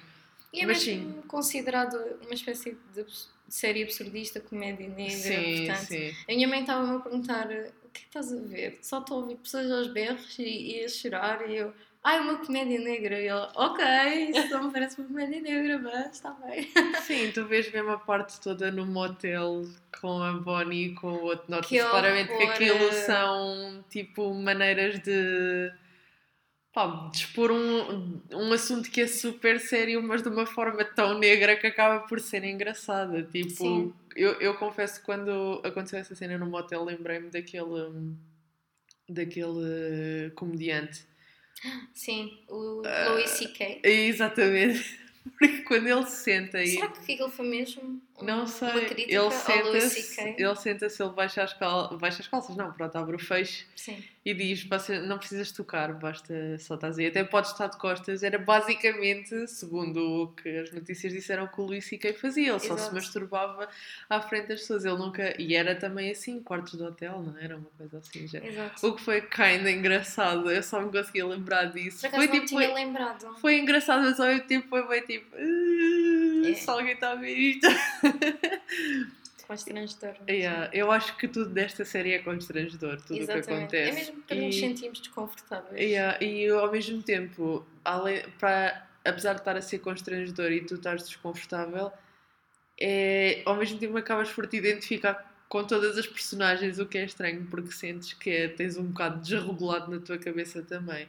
E 0.53 0.61
é 0.61 0.67
Mas 0.67 0.85
mesmo 0.87 1.23
considerado 1.23 1.97
uma 2.25 2.35
espécie 2.35 2.77
de 2.95 3.05
série 3.49 3.83
absurdista, 3.83 4.41
comédia 4.41 4.89
negra, 4.89 5.17
sim, 5.17 5.67
portanto. 5.67 5.87
sim. 5.87 6.15
A 6.29 6.33
minha 6.33 6.49
mãe 6.49 6.61
estava-me 6.61 6.97
a 6.97 7.01
perguntar 7.01 7.47
o 7.47 7.49
que 7.49 7.55
é 7.55 7.71
que 7.93 8.07
estás 8.07 8.33
a 8.33 8.37
ver? 8.37 8.79
Só 8.83 8.99
estou 8.99 9.19
a 9.19 9.21
ouvir 9.21 9.37
pessoas 9.37 9.71
aos 9.71 9.89
berros 9.89 10.39
e, 10.39 10.79
e 10.79 10.85
a 10.85 10.89
chorar 10.89 11.49
e 11.49 11.57
eu, 11.57 11.73
é 12.15 12.21
uma 12.21 12.39
comédia 12.39 12.81
negra. 12.81 13.21
E 13.21 13.27
ela, 13.27 13.51
ok, 13.55 13.85
isso 14.31 14.49
não 14.51 14.65
me 14.67 14.73
parece 14.73 14.99
uma 14.99 15.09
comédia 15.09 15.41
negra, 15.41 15.79
mas 15.79 16.13
está 16.13 16.31
bem. 16.31 16.71
Sim, 17.03 17.31
tu 17.33 17.45
vês 17.47 17.71
mesmo 17.73 17.91
a 17.91 17.99
parte 17.99 18.41
toda 18.41 18.71
no 18.71 18.87
motel 18.87 19.65
com 20.01 20.23
a 20.23 20.33
Bonnie 20.35 20.89
e 20.89 20.95
com 20.95 21.09
o 21.09 21.23
outro. 21.23 21.45
Notas 21.49 21.69
Que 21.69 21.81
claramente 21.83 22.29
que 22.29 22.35
horror. 22.35 22.51
aquilo 22.51 22.93
são 22.93 23.85
tipo 23.89 24.33
maneiras 24.35 25.01
de, 25.01 25.73
pá, 26.73 27.09
de 27.11 27.17
expor 27.19 27.51
um, 27.51 28.21
um 28.33 28.53
assunto 28.53 28.91
que 28.91 29.01
é 29.01 29.07
super 29.07 29.59
sério, 29.59 30.03
mas 30.03 30.23
de 30.23 30.29
uma 30.29 30.47
forma 30.47 30.85
tão 30.85 31.19
negra 31.19 31.57
que 31.57 31.67
acaba 31.67 32.07
por 32.07 32.21
ser 32.21 32.45
engraçada. 32.45 33.23
Tipo, 33.23 33.51
Sim. 33.51 33.95
eu, 34.15 34.33
eu 34.35 34.55
confesso 34.55 35.01
que 35.01 35.07
quando 35.07 35.61
aconteceu 35.65 35.99
essa 35.99 36.15
cena 36.15 36.37
no 36.39 36.47
motel, 36.47 36.85
lembrei-me 36.85 37.31
daquele, 37.31 38.15
daquele 39.09 40.31
comediante. 40.35 41.07
Sim, 41.95 42.39
o 42.49 42.83
Ah. 42.85 43.09
Louis 43.11 43.31
C.K. 43.31 43.81
Exatamente. 43.83 44.99
Porque 45.39 45.59
quando 45.63 45.89
ele 45.89 46.07
se 46.07 46.23
senta 46.23 46.63
e. 46.63 46.69
Será 46.69 46.89
que 46.89 47.13
aquilo 47.13 47.31
foi 47.31 47.47
mesmo 47.49 48.01
Não 48.23 48.47
sei, 48.47 48.69
ele 49.09 49.31
senta-se, 49.31 50.21
ele 50.39 50.57
senta-se, 50.57 51.03
ele 51.03 51.13
baixa 51.13 51.43
as, 51.43 51.53
cal... 51.53 51.99
baixa 51.99 52.23
as 52.23 52.29
calças, 52.29 52.57
não, 52.57 52.73
pronto, 52.73 52.97
abre 52.97 53.15
o 53.17 53.19
fecho 53.19 53.67
Sim, 53.77 54.03
e 54.25 54.33
diz: 54.33 54.65
"Você 54.65 54.99
não 55.01 55.19
precisas 55.19 55.53
tocar, 55.53 55.93
basta 55.93 56.35
só 56.59 56.77
estás 56.77 56.99
aí, 56.99 57.07
até 57.09 57.23
podes 57.25 57.51
estar 57.51 57.67
de 57.67 57.77
costas. 57.77 58.23
Era 58.23 58.39
basicamente, 58.39 59.47
segundo 59.49 60.23
o 60.23 60.29
que 60.29 60.49
as 60.49 60.73
notícias 60.73 61.13
disseram 61.13 61.47
que 61.47 61.61
o 61.61 61.65
Luís 61.65 61.85
C.K. 61.85 62.15
fazia, 62.15 62.51
ele 62.51 62.59
só 62.59 62.69
se 62.69 62.73
Exato. 62.83 62.95
masturbava 62.95 63.69
à 64.09 64.21
frente 64.23 64.49
das 64.49 64.61
pessoas, 64.61 64.85
ele 64.87 64.97
nunca. 64.97 65.35
E 65.41 65.55
era 65.55 65.75
também 65.77 66.11
assim, 66.11 66.41
quartos 66.43 66.77
de 66.79 66.83
hotel, 66.83 67.21
não 67.23 67.39
era? 67.39 67.57
Uma 67.59 67.69
coisa 67.77 67.99
assim, 67.99 68.27
já. 68.27 68.39
exato. 68.45 68.87
O 68.87 68.95
que 68.97 69.03
foi 69.03 69.21
kinda 69.21 69.71
engraçado, 69.71 70.51
eu 70.51 70.63
só 70.63 70.81
me 70.81 70.91
conseguia 70.91 71.27
lembrar 71.27 71.67
disso. 71.67 72.01
Por 72.09 72.17
Foi 72.17 72.29
tipo. 72.29 72.47
tinha 72.47 72.73
lembrado. 72.73 73.37
Foi 73.41 73.59
engraçado, 73.59 74.03
mas 74.05 74.19
ao 74.19 74.27
mesmo 74.27 74.47
tempo 74.47 74.69
foi 74.69 74.89
bem 74.89 75.03
tipo. 75.03 75.37
"Ah, 75.37 76.49
É. 76.51 76.55
Se 76.55 76.71
alguém 76.71 76.95
está 76.95 77.11
a 77.13 77.15
ver 77.17 77.35
isto. 77.37 77.67
Constrangedor. 79.47 80.17
Yeah, 80.29 80.69
eu 80.73 80.91
acho 80.91 81.17
que 81.17 81.29
tudo 81.29 81.51
desta 81.51 81.85
série 81.85 82.15
é 82.15 82.19
constrangedor, 82.19 83.01
tudo 83.03 83.23
o 83.23 83.27
que 83.27 83.33
acontece. 83.33 83.91
É 83.91 83.95
mesmo 83.95 84.23
para 84.23 84.37
nos 84.37 84.57
E- 84.57 84.61
sentirmos 84.61 84.99
desconfortáveis. 84.99 85.81
Yeah, 85.81 86.23
e 86.25 86.49
ao 86.49 86.71
mesmo 86.73 87.01
tempo, 87.03 87.65
além, 87.85 88.29
para, 88.41 88.89
apesar 89.05 89.35
de 89.35 89.41
estar 89.41 89.57
a 89.57 89.63
ser 89.63 89.79
constrangedor 89.79 90.51
e 90.51 90.63
tu 90.65 90.75
estás 90.75 91.03
desconfortável, 91.05 91.93
é, 92.81 93.43
ao 93.47 93.55
mesmo 93.55 93.79
tempo 93.79 93.97
acabas 93.97 94.31
por 94.33 94.49
te 94.49 94.57
identificar 94.57 95.33
com 95.49 95.63
todas 95.65 95.97
as 95.97 96.09
personagens, 96.09 96.81
o 96.81 96.87
que 96.87 96.99
é 96.99 97.05
estranho, 97.05 97.47
porque 97.47 97.71
sentes 97.71 98.15
que 98.15 98.29
é- 98.31 98.49
tens 98.49 98.77
um 98.77 98.87
bocado 98.87 99.21
desregulado 99.21 99.89
na 99.93 100.01
tua 100.05 100.19
cabeça 100.19 100.61
também. 100.61 101.07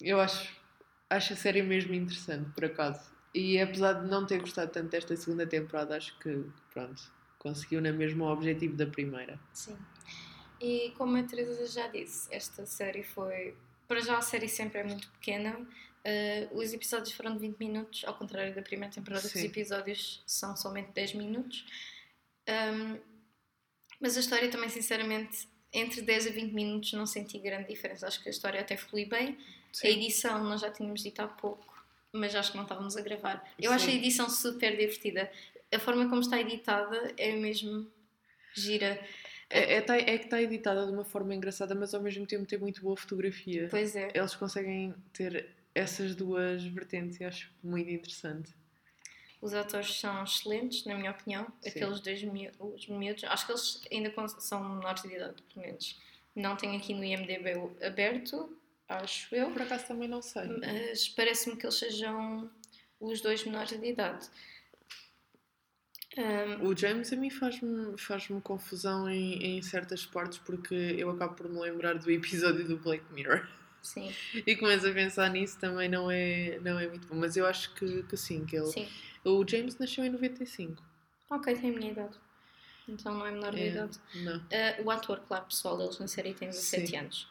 Eu 0.00 0.18
acho, 0.18 0.50
acho 1.10 1.34
a 1.34 1.36
série 1.36 1.62
mesmo 1.62 1.94
interessante, 1.94 2.48
por 2.54 2.64
acaso. 2.64 3.11
E 3.34 3.60
apesar 3.60 3.94
de 3.94 4.08
não 4.08 4.26
ter 4.26 4.40
gostado 4.40 4.70
tanto 4.70 4.90
desta 4.90 5.16
segunda 5.16 5.46
temporada, 5.46 5.96
acho 5.96 6.18
que, 6.18 6.44
pronto, 6.72 7.02
conseguiu 7.38 7.80
na 7.80 7.92
mesma 7.92 8.26
o 8.26 8.32
objetivo 8.32 8.76
da 8.76 8.86
primeira. 8.86 9.40
Sim. 9.52 9.76
E 10.60 10.92
como 10.96 11.16
a 11.16 11.22
Teresa 11.22 11.66
já 11.66 11.88
disse, 11.88 12.28
esta 12.32 12.64
série 12.66 13.02
foi. 13.02 13.56
Para 13.88 14.00
já 14.00 14.18
a 14.18 14.22
série 14.22 14.48
sempre 14.48 14.80
é 14.80 14.84
muito 14.84 15.08
pequena. 15.12 15.58
Uh, 15.58 16.58
os 16.58 16.72
episódios 16.72 17.12
foram 17.12 17.34
de 17.34 17.40
20 17.40 17.58
minutos, 17.58 18.04
ao 18.04 18.14
contrário 18.14 18.54
da 18.54 18.62
primeira 18.62 18.92
temporada, 18.92 19.22
que 19.22 19.34
os 19.34 19.40
Sim. 19.40 19.46
episódios 19.46 20.22
são 20.26 20.56
somente 20.56 20.92
10 20.92 21.14
minutos. 21.14 21.64
Um, 22.48 22.98
mas 24.00 24.16
a 24.16 24.20
história 24.20 24.50
também, 24.50 24.68
sinceramente, 24.68 25.48
entre 25.72 26.02
10 26.02 26.26
a 26.26 26.30
20 26.30 26.52
minutos 26.52 26.92
não 26.92 27.06
senti 27.06 27.38
grande 27.38 27.68
diferença. 27.68 28.06
Acho 28.06 28.22
que 28.22 28.28
a 28.28 28.32
história 28.32 28.60
até 28.60 28.76
flui 28.76 29.04
bem. 29.04 29.38
A 29.82 29.88
edição, 29.88 30.44
nós 30.44 30.60
já 30.60 30.70
tínhamos 30.70 31.02
dito 31.02 31.20
há 31.20 31.28
pouco, 31.28 31.71
mas 32.12 32.34
acho 32.34 32.50
que 32.50 32.56
não 32.56 32.64
estávamos 32.64 32.96
a 32.96 33.00
gravar. 33.00 33.42
Eu 33.58 33.72
acho 33.72 33.86
a 33.88 33.90
Sim. 33.90 33.98
edição 33.98 34.28
super 34.28 34.76
divertida. 34.76 35.30
A 35.72 35.78
forma 35.78 36.08
como 36.08 36.20
está 36.20 36.38
editada 36.40 37.12
é 37.16 37.32
mesmo 37.34 37.90
gira. 38.54 39.00
É, 39.48 39.74
é, 39.76 39.80
tá- 39.80 39.96
é 39.96 40.18
que 40.18 40.24
está 40.24 40.40
editada 40.40 40.86
de 40.86 40.92
uma 40.92 41.04
forma 41.04 41.34
engraçada, 41.34 41.74
mas 41.74 41.94
ao 41.94 42.00
mesmo 42.02 42.26
tempo 42.26 42.46
tem 42.46 42.58
muito 42.58 42.82
boa 42.82 42.96
fotografia. 42.96 43.68
Pois 43.70 43.96
é. 43.96 44.10
Eles 44.14 44.34
conseguem 44.34 44.94
ter 45.12 45.48
essas 45.74 46.14
duas 46.14 46.62
vertentes 46.64 47.18
e 47.20 47.24
acho 47.24 47.50
muito 47.62 47.90
interessante. 47.90 48.54
Os 49.40 49.52
atores 49.54 49.98
são 49.98 50.22
excelentes, 50.22 50.84
na 50.84 50.94
minha 50.94 51.10
opinião. 51.10 51.46
Sim. 51.60 51.68
Aqueles 51.70 52.00
dois 52.00 52.22
os 52.60 52.86
miúdos. 52.88 53.24
Acho 53.24 53.46
que 53.46 53.52
eles 53.52 53.80
ainda 53.90 54.28
são 54.40 54.62
menores 54.76 55.02
de 55.02 55.14
idade, 55.14 55.42
pelo 55.52 55.66
menos. 55.66 56.00
Não 56.34 56.56
tenho 56.56 56.76
aqui 56.76 56.94
no 56.94 57.04
IMDB 57.04 57.84
aberto, 57.84 58.56
acho 58.98 59.34
eu. 59.34 59.50
Por 59.50 59.62
acaso 59.62 59.86
também 59.86 60.08
não 60.08 60.22
sei. 60.22 60.46
Mas 60.58 61.08
parece-me 61.08 61.56
que 61.56 61.64
eles 61.66 61.76
sejam 61.76 62.50
os 63.00 63.20
dois 63.20 63.44
menores 63.44 63.78
de 63.78 63.86
idade. 63.86 64.28
Ahm, 66.16 66.62
O 66.66 66.76
James 66.76 67.12
a 67.12 67.16
mim 67.16 67.30
faz-me 67.30 67.96
faz 67.98 68.26
confusão 68.42 69.08
em, 69.08 69.56
em 69.58 69.62
certas 69.62 70.04
partes 70.04 70.38
porque 70.38 70.74
eu 70.74 71.08
acabo 71.10 71.34
por 71.34 71.48
me 71.48 71.58
lembrar 71.58 71.94
do 71.94 72.10
episódio 72.10 72.66
do 72.68 72.76
Black 72.76 73.02
Mirror 73.12 73.48
sim, 73.80 74.12
e 74.46 74.54
começo 74.56 74.86
a 74.86 74.92
pensar 74.92 75.30
nisso 75.30 75.58
também 75.58 75.88
não 75.88 76.10
é, 76.10 76.58
não 76.60 76.78
é 76.78 76.86
muito 76.86 77.06
bom. 77.08 77.14
Mas 77.16 77.36
eu 77.36 77.46
acho 77.46 77.74
que, 77.74 78.02
que 78.02 78.16
sim, 78.16 78.44
que 78.44 78.56
ele. 78.56 78.66
sim. 78.66 78.88
O 79.24 79.46
James 79.46 79.78
nasceu 79.78 80.04
em 80.04 80.10
95. 80.10 80.82
Ok, 81.30 81.54
tem 81.56 81.70
a 81.70 81.72
minha 81.78 81.92
idade. 81.92 82.16
Então 82.88 83.14
não 83.14 83.24
é 83.24 83.30
menor 83.30 83.52
de 83.54 83.60
É, 83.60 83.68
idade. 83.68 83.98
não. 84.16 84.36
Uh, 84.38 84.84
o 84.84 84.90
ator, 84.90 85.20
claro, 85.20 85.46
pessoal, 85.46 85.80
eles 85.80 85.98
na 85.98 86.08
série 86.08 86.34
têm 86.34 86.48
17 86.48 86.86
Sim. 86.88 86.96
anos. 86.96 87.28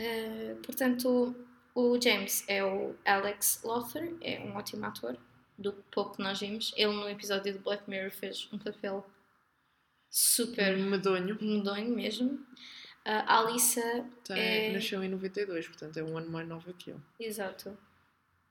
Uh, 0.00 0.56
portanto, 0.62 1.34
o 1.74 2.00
James 2.00 2.44
é 2.48 2.64
o 2.64 2.94
Alex 3.04 3.60
Lothar, 3.64 4.08
é 4.20 4.40
um 4.40 4.56
ótimo 4.56 4.84
ator, 4.86 5.16
do 5.58 5.72
pouco 5.90 6.16
que 6.16 6.22
nós 6.22 6.40
vimos. 6.40 6.72
Ele 6.76 6.92
no 6.92 7.08
episódio 7.08 7.52
do 7.52 7.60
Black 7.60 7.88
Mirror 7.88 8.10
fez 8.10 8.48
um 8.52 8.58
papel 8.58 9.04
super 10.10 10.76
Medonho. 10.76 11.38
medonho 11.40 11.94
mesmo. 11.94 12.44
A 13.04 13.38
Alissa, 13.38 13.82
Tem, 14.24 14.68
É. 14.68 14.72
Nasceu 14.72 15.04
em 15.04 15.08
92, 15.08 15.66
portanto 15.68 15.98
é 15.98 16.02
um 16.02 16.16
ano 16.16 16.30
mais 16.30 16.48
novo 16.48 16.72
que 16.72 16.90
eu. 16.90 17.00
exato, 17.20 17.76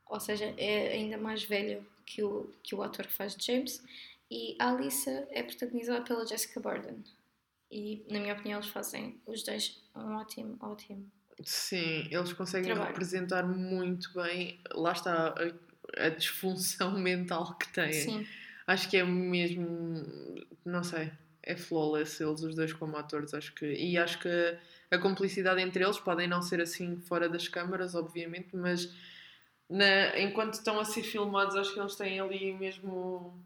ou 0.06 0.20
seja, 0.20 0.54
é 0.58 0.94
ainda 0.94 1.18
mais 1.18 1.44
velha 1.44 1.84
que 2.06 2.22
o, 2.22 2.54
que 2.62 2.76
o 2.76 2.84
ator 2.84 3.08
que 3.08 3.14
faz 3.14 3.36
de 3.36 3.46
James. 3.46 3.84
E 4.30 4.56
a 4.60 4.70
Alissa 4.70 5.28
é 5.32 5.42
protagonizada 5.44 6.04
pela 6.04 6.26
Jessica 6.26 6.60
Barden. 6.60 7.04
E, 7.72 8.06
na 8.10 8.20
minha 8.20 8.34
opinião, 8.34 8.60
eles 8.60 8.70
fazem 8.72 9.20
os 9.26 9.44
dois 9.44 9.82
um 9.96 10.16
ótimo, 10.16 10.58
ótimo 10.60 11.12
Sim, 11.44 12.08
eles 12.12 12.34
conseguem 12.34 12.66
Trabalho. 12.72 12.90
representar 12.90 13.44
muito 13.44 14.14
bem, 14.14 14.60
lá 14.72 14.92
está 14.92 15.34
a, 15.98 16.06
a 16.06 16.10
disfunção 16.10 16.92
mental 17.00 17.56
que 17.58 17.72
têm. 17.74 17.92
Sim, 17.94 18.28
Acho 18.66 18.90
que 18.90 18.96
é 18.98 19.04
mesmo, 19.04 20.06
não 20.64 20.84
sei, 20.84 21.12
é 21.42 21.56
flawless 21.56 22.22
eles 22.24 22.42
os 22.42 22.56
dois 22.56 22.72
como 22.72 22.96
atores, 22.96 23.34
acho 23.34 23.54
que, 23.54 23.66
e 23.66 23.98
acho 23.98 24.20
que 24.20 24.58
a 24.90 24.98
cumplicidade 24.98 25.60
entre 25.62 25.84
eles 25.84 26.00
podem 26.00 26.28
não 26.30 26.42
ser 26.42 26.62
assim 26.62 26.98
fora 27.02 27.28
das 27.28 27.48
câmaras, 27.50 27.94
obviamente, 27.94 28.56
mas 28.56 28.90
na- 29.70 30.18
enquanto 30.20 30.54
estão 30.54 30.80
a 30.80 30.86
ser 30.86 31.04
filmados, 31.04 31.56
acho 31.58 31.74
que 31.74 31.80
eles 31.80 31.96
têm 31.96 32.20
ali 32.22 32.54
mesmo 32.54 33.38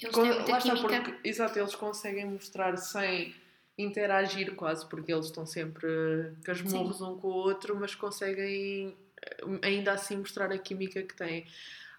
eles 0.00 0.14
Com- 0.14 0.22
têm 0.22 0.32
muita 0.32 0.50
lá 0.52 0.60
química. 0.60 0.80
porque, 1.02 1.28
exato, 1.28 1.58
eles 1.58 1.74
conseguem 1.74 2.24
mostrar 2.26 2.76
sem 2.78 3.34
interagir 3.76 4.54
quase, 4.54 4.86
porque 4.88 5.12
eles 5.12 5.26
estão 5.26 5.46
sempre 5.46 6.32
casmurros 6.44 7.00
um 7.00 7.16
com 7.18 7.28
o 7.28 7.32
outro, 7.32 7.76
mas 7.78 7.94
conseguem 7.94 8.96
eh, 9.22 9.58
ainda 9.62 9.92
assim 9.92 10.16
mostrar 10.16 10.52
a 10.52 10.58
química 10.58 11.02
que 11.02 11.14
têm. 11.14 11.46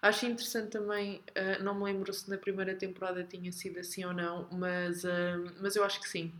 Acho 0.00 0.26
interessante 0.26 0.70
também, 0.70 1.22
eh, 1.34 1.58
não 1.60 1.74
me 1.74 1.84
lembro 1.84 2.12
se 2.12 2.28
na 2.28 2.36
primeira 2.36 2.74
temporada 2.74 3.24
tinha 3.24 3.50
sido 3.50 3.80
assim 3.80 4.04
ou 4.04 4.12
não, 4.12 4.48
mas, 4.52 5.04
eh, 5.04 5.36
mas 5.60 5.76
eu 5.76 5.84
acho 5.84 6.00
que 6.00 6.08
sim. 6.08 6.32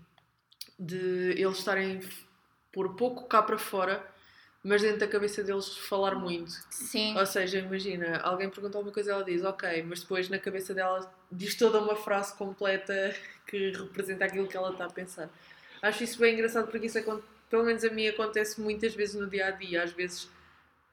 De 0.78 1.32
eles 1.40 1.58
estarem 1.58 2.00
por 2.72 2.94
pouco 2.96 3.26
cá 3.26 3.42
para 3.42 3.58
fora, 3.58 4.04
mas 4.64 4.80
dentro 4.80 5.00
da 5.00 5.06
cabeça 5.06 5.44
deles 5.44 5.76
falar 5.76 6.14
muito. 6.14 6.50
Sim, 6.70 7.14
Ou 7.18 7.26
seja, 7.26 7.58
imagina, 7.58 8.18
alguém 8.20 8.48
pergunta 8.48 8.78
alguma 8.78 8.94
coisa 8.94 9.12
ela 9.12 9.22
diz 9.22 9.44
ok, 9.44 9.82
mas 9.82 10.00
depois 10.00 10.30
na 10.30 10.38
cabeça 10.38 10.72
dela 10.72 11.14
diz 11.30 11.54
toda 11.54 11.78
uma 11.78 11.94
frase 11.94 12.34
completa 12.34 13.14
que 13.46 13.72
representa 13.72 14.24
aquilo 14.24 14.48
que 14.48 14.56
ela 14.56 14.70
está 14.70 14.86
a 14.86 14.90
pensar. 14.90 15.28
Acho 15.82 16.02
isso 16.02 16.18
bem 16.18 16.32
engraçado 16.32 16.70
porque 16.70 16.86
isso, 16.86 16.98
pelo 17.50 17.64
menos 17.64 17.84
a 17.84 17.90
mim, 17.90 18.08
acontece 18.08 18.58
muitas 18.58 18.94
vezes 18.94 19.14
no 19.14 19.28
dia 19.28 19.48
a 19.48 19.50
dia. 19.50 19.82
Às 19.82 19.92
vezes, 19.92 20.30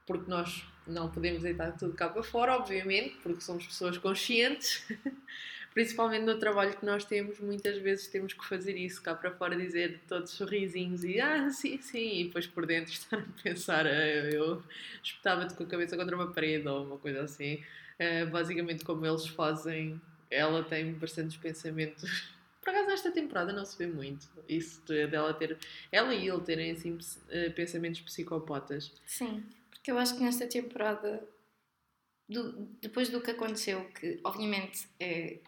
porque 0.06 0.30
nós 0.30 0.68
não 0.86 1.10
podemos 1.10 1.42
deitar 1.42 1.72
tudo 1.78 1.94
cá 1.94 2.10
para 2.10 2.24
fora, 2.24 2.58
obviamente, 2.58 3.16
porque 3.24 3.40
somos 3.40 3.66
pessoas 3.66 3.98
conscientes. 3.98 4.86
Principalmente 5.74 6.24
no 6.26 6.38
trabalho 6.38 6.76
que 6.78 6.86
nós 6.86 7.06
temos, 7.06 7.40
muitas 7.40 7.78
vezes 7.78 8.08
temos 8.08 8.34
que 8.34 8.46
fazer 8.46 8.76
isso 8.76 9.02
cá 9.02 9.16
para 9.16 9.32
fora, 9.32 9.56
dizer 9.56 10.02
todos 10.08 10.32
sorrisinhos 10.32 11.04
e 11.06 11.20
ah, 11.22 11.50
sim, 11.50 11.82
sim, 11.82 12.20
e 12.20 12.24
depois 12.26 12.46
por 12.46 12.66
dentro 12.66 12.92
estar 12.94 13.18
a 13.20 13.42
pensar, 13.42 13.86
"Ah, 13.88 13.92
eu 14.34 14.62
espetava-te 15.02 15.54
com 15.54 15.64
a 15.64 15.68
cabeça 15.68 15.96
contra 15.96 16.14
uma 16.16 16.32
parede 16.34 16.68
ou 16.68 16.84
uma 16.86 16.98
coisa 16.98 17.22
assim. 17.22 17.64
Eh, 17.98 18.26
basicamente, 18.26 18.84
como 18.84 19.06
eles 19.06 19.28
fazem, 19.28 20.00
ela 20.30 20.62
tem 20.64 20.92
bastantes 20.94 21.38
pensamentos. 21.38 22.04
Por 22.62 22.70
acaso, 22.70 22.88
nesta 22.90 23.12
temporada 23.12 23.52
não 23.54 23.66
se 23.66 23.78
vê 23.78 23.88
muito 23.88 24.28
isso 24.48 24.82
de- 24.86 25.08
dela 25.08 25.34
ter, 25.34 25.58
ela 25.92 26.14
e 26.14 26.28
ele 26.28 26.42
terem 26.42 26.72
assim 26.72 26.98
eh, 27.30 27.50
pensamentos 27.50 28.02
psicopatas. 28.02 28.92
sim. 29.06 29.44
Porque 29.70 29.90
eu 29.92 29.98
acho 29.98 30.16
que 30.16 30.22
nesta 30.24 30.46
temporada, 30.48 31.24
do- 32.30 32.68
depois 32.82 33.10
do 33.10 33.22
que 33.22 33.32
aconteceu, 33.32 33.86
que 34.00 34.20
obviamente 34.24 34.88
é, 35.00 35.40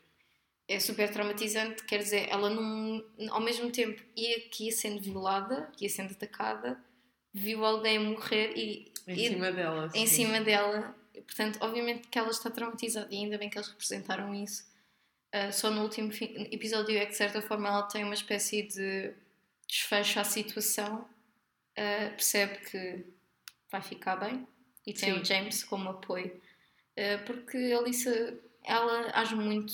é 0.74 0.80
super 0.80 1.10
traumatizante, 1.12 1.84
quer 1.84 2.00
dizer, 2.00 2.28
ela 2.30 2.50
não, 2.50 3.04
ao 3.30 3.42
mesmo 3.42 3.72
tempo 3.72 4.02
ia, 4.16 4.40
que 4.50 4.66
ia 4.66 4.72
sendo 4.72 5.02
violada, 5.02 5.70
que 5.78 5.86
ia 5.86 5.90
sendo 5.90 6.12
atacada, 6.12 6.80
viu 7.34 7.64
alguém 7.66 8.00
morrer 8.00 8.54
e, 8.56 8.92
Em 9.08 9.14
e- 9.14 9.28
cima 9.30 9.52
dela. 9.52 9.90
em 9.94 10.06
sim. 10.08 10.26
cima 10.26 10.42
dela. 10.42 10.96
Portanto, 11.14 11.58
obviamente 11.62 12.08
que 12.08 12.18
ela 12.20 12.30
está 12.32 12.50
traumatizada 12.50 13.08
e 13.12 13.18
ainda 13.18 13.38
bem 13.38 13.50
que 13.50 13.58
eles 13.58 13.68
representaram 13.70 14.34
isso. 14.36 14.66
Ah, 15.32 15.52
só 15.52 15.70
no 15.72 15.82
último 15.84 16.12
episódio 16.52 16.96
é 16.98 17.06
que, 17.06 17.12
de 17.12 17.18
certa 17.18 17.42
forma, 17.42 17.68
ela 17.70 17.84
tem 17.84 18.04
uma 18.04 18.14
espécie 18.14 18.64
de 18.64 19.14
desfecho 19.68 20.20
à 20.20 20.24
situação, 20.24 21.08
Ah, 21.76 22.10
percebe 22.12 22.58
que 22.70 23.04
vai 23.72 23.82
ficar 23.82 24.16
bem 24.18 24.48
e 24.86 24.94
tem 24.94 25.14
Sim. 25.16 25.20
o 25.22 25.26
James 25.26 25.64
como 25.64 25.90
apoio. 25.90 26.40
Uh, 26.96 27.26
porque 27.26 27.58
a 27.74 27.80
Alissa, 27.80 28.38
ela 28.64 29.10
age 29.16 29.34
muito, 29.36 29.74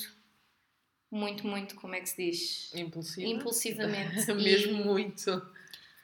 muito, 1.12 1.46
muito, 1.48 1.76
como 1.76 1.96
é 1.96 2.02
que 2.02 2.10
se 2.10 2.18
diz? 2.18 2.72
Impulsiva. 2.76 3.28
Impulsivamente. 3.28 4.32
Mesmo 4.34 4.84
muito. 4.84 5.42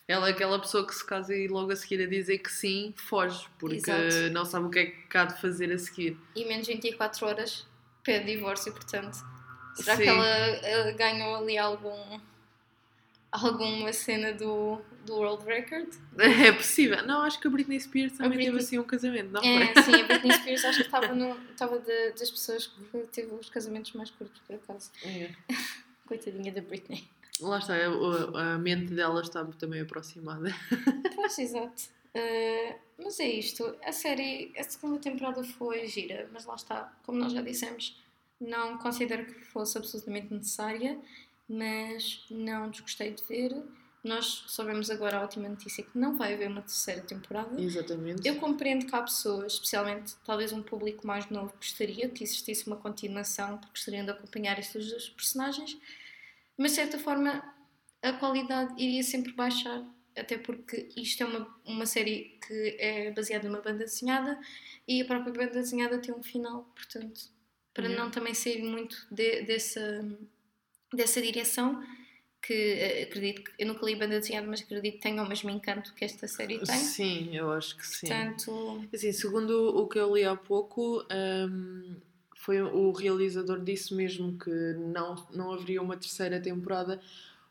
Ela 0.07 0.27
é 0.29 0.31
aquela 0.31 0.59
pessoa 0.59 0.85
que 0.85 0.93
se 0.93 1.05
casa 1.05 1.35
e 1.35 1.47
logo 1.47 1.71
a 1.71 1.75
seguir 1.75 2.01
a 2.03 2.07
dizer 2.07 2.37
que 2.37 2.51
sim, 2.51 2.93
foge, 2.95 3.47
porque 3.57 3.77
Exato. 3.77 4.31
não 4.31 4.45
sabe 4.45 4.65
o 4.67 4.69
que 4.69 4.79
é 4.79 4.85
que 4.85 5.17
há 5.17 5.25
de 5.25 5.41
fazer 5.41 5.71
a 5.71 5.77
seguir. 5.79 6.15
E 6.35 6.45
menos 6.45 6.67
24 6.67 7.25
horas 7.25 7.65
pede 8.03 8.25
divórcio, 8.25 8.71
portanto. 8.71 9.17
Será 9.75 9.97
Sim. 9.97 10.03
que 10.03 10.09
ela, 10.09 10.27
ela 10.27 10.91
ganhou 10.91 11.35
ali 11.35 11.57
algum 11.57 12.19
alguma 13.35 13.91
cena 13.93 14.33
do, 14.33 14.79
do 15.05 15.15
World 15.15 15.45
Record? 15.45 15.87
É 16.17 16.51
possível. 16.51 17.05
Não, 17.05 17.21
acho 17.21 17.39
que 17.39 17.47
a 17.47 17.49
Britney 17.49 17.79
Spears 17.79 18.13
também 18.13 18.29
Britney- 18.31 18.45
teve 18.51 18.57
assim 18.63 18.79
um 18.79 18.83
casamento, 18.83 19.31
não 19.31 19.41
É, 19.41 19.73
foi? 19.73 19.83
sim, 19.83 20.01
a 20.01 20.07
Britney 20.07 20.31
Spears 20.39 20.65
acho 20.65 20.77
que 20.79 20.85
estava 20.85 21.13
no- 21.13 21.37
estava 21.51 21.79
de- 21.79 22.11
das 22.11 22.29
pessoas 22.31 22.67
que 22.67 22.97
teve 23.11 23.33
os 23.33 23.49
casamentos 23.49 23.91
mais 23.93 24.09
curtos, 24.11 24.41
por 24.47 24.55
acaso. 24.55 24.91
É. 25.03 25.29
Coitadinha 26.07 26.51
da 26.51 26.61
Britney. 26.61 27.07
Lá 27.41 27.59
está, 27.59 27.73
a, 27.75 28.53
a 28.53 28.57
mente 28.57 28.93
dela 28.93 29.21
está 29.21 29.43
também 29.59 29.81
aproximada. 29.81 30.53
Pois, 31.15 31.39
exato. 31.39 31.83
Uh, 32.15 32.75
mas 33.03 33.19
é 33.19 33.27
isto. 33.27 33.75
A 33.83 33.91
série, 33.91 34.53
a 34.57 34.63
segunda 34.63 34.99
temporada 34.99 35.43
foi 35.43 35.87
gira, 35.87 36.29
mas 36.31 36.45
lá 36.45 36.55
está. 36.55 36.93
Como 37.03 37.17
nós 37.17 37.33
já 37.33 37.41
dissemos, 37.41 37.99
não 38.39 38.77
considero 38.77 39.25
que 39.25 39.33
fosse 39.45 39.77
absolutamente 39.77 40.31
necessária, 40.33 40.97
mas 41.47 42.25
não 42.29 42.69
desgostei 42.69 43.11
de 43.11 43.23
ver. 43.23 43.55
Nós 44.03 44.43
soubemos 44.47 44.91
agora 44.91 45.17
a 45.17 45.21
última 45.23 45.49
notícia 45.49 45.83
que 45.83 45.97
não 45.97 46.15
vai 46.15 46.35
haver 46.35 46.47
uma 46.47 46.61
terceira 46.61 47.01
temporada. 47.01 47.59
Exatamente. 47.59 48.27
Eu 48.27 48.35
compreendo 48.35 48.85
que 48.85 48.95
há 48.95 49.01
pessoas, 49.01 49.53
especialmente 49.53 50.13
talvez 50.23 50.51
um 50.53 50.61
público 50.61 51.07
mais 51.07 51.27
novo, 51.29 51.51
gostaria 51.55 52.07
que 52.09 52.23
existisse 52.23 52.67
uma 52.67 52.75
continuação, 52.75 53.57
porque 53.57 53.71
gostariam 53.71 54.05
de 54.05 54.11
acompanhar 54.11 54.59
estes 54.59 54.89
dois 54.91 55.09
personagens, 55.09 55.75
mas 56.55 56.71
de 56.71 56.75
certa 56.75 56.99
forma 56.99 57.43
a 58.03 58.13
qualidade 58.13 58.73
iria 58.81 59.01
sempre 59.01 59.31
baixar, 59.33 59.83
até 60.15 60.37
porque 60.37 60.87
isto 60.95 61.23
é 61.23 61.25
uma, 61.25 61.55
uma 61.65 61.85
série 61.87 62.37
que 62.47 62.77
é 62.79 63.11
baseada 63.11 63.49
numa 63.49 63.59
banda 63.61 63.79
desenhada 63.85 64.39
e 64.87 65.01
a 65.01 65.05
própria 65.05 65.33
banda 65.33 65.51
desenhada 65.59 65.97
tem 65.97 66.13
um 66.13 66.21
final, 66.21 66.63
portanto, 66.75 67.21
para 67.73 67.85
Yeah. 67.87 68.03
não 68.05 68.11
também 68.11 68.33
sair 68.35 68.61
muito 68.63 69.05
de- 69.11 69.41
dessa, 69.41 70.07
dessa 70.95 71.21
direção. 71.21 71.83
Que 72.41 72.53
eh, 72.53 73.03
acredito 73.03 73.43
que 73.43 73.51
eu 73.57 73.67
nunca 73.67 73.83
li 73.85 73.95
banda 73.95 74.19
desenhada, 74.19 74.45
mas 74.47 74.61
acredito 74.61 74.95
que 74.95 75.01
tenha 75.01 75.23
o 75.23 75.27
mesmo 75.27 75.49
encanto 75.49 75.93
que 75.95 76.05
esta 76.05 76.27
série 76.27 76.59
tem. 76.59 76.75
Sim, 76.77 77.35
eu 77.35 77.51
acho 77.51 77.75
que 77.75 77.87
sim. 77.87 78.05
Portanto, 78.07 78.87
Assim, 78.93 79.11
segundo 79.11 79.75
o 79.75 79.87
que 79.87 79.97
eu 79.97 80.15
li 80.15 80.23
há 80.23 80.35
pouco, 80.35 81.03
hum, 81.11 81.95
foi 82.35 82.61
o 82.61 82.91
realizador 82.91 83.59
disse 83.63 83.95
mesmo 83.95 84.37
que 84.37 84.51
não, 84.51 85.15
não 85.33 85.53
haveria 85.53 85.81
uma 85.81 85.97
terceira 85.97 86.39
temporada 86.39 87.01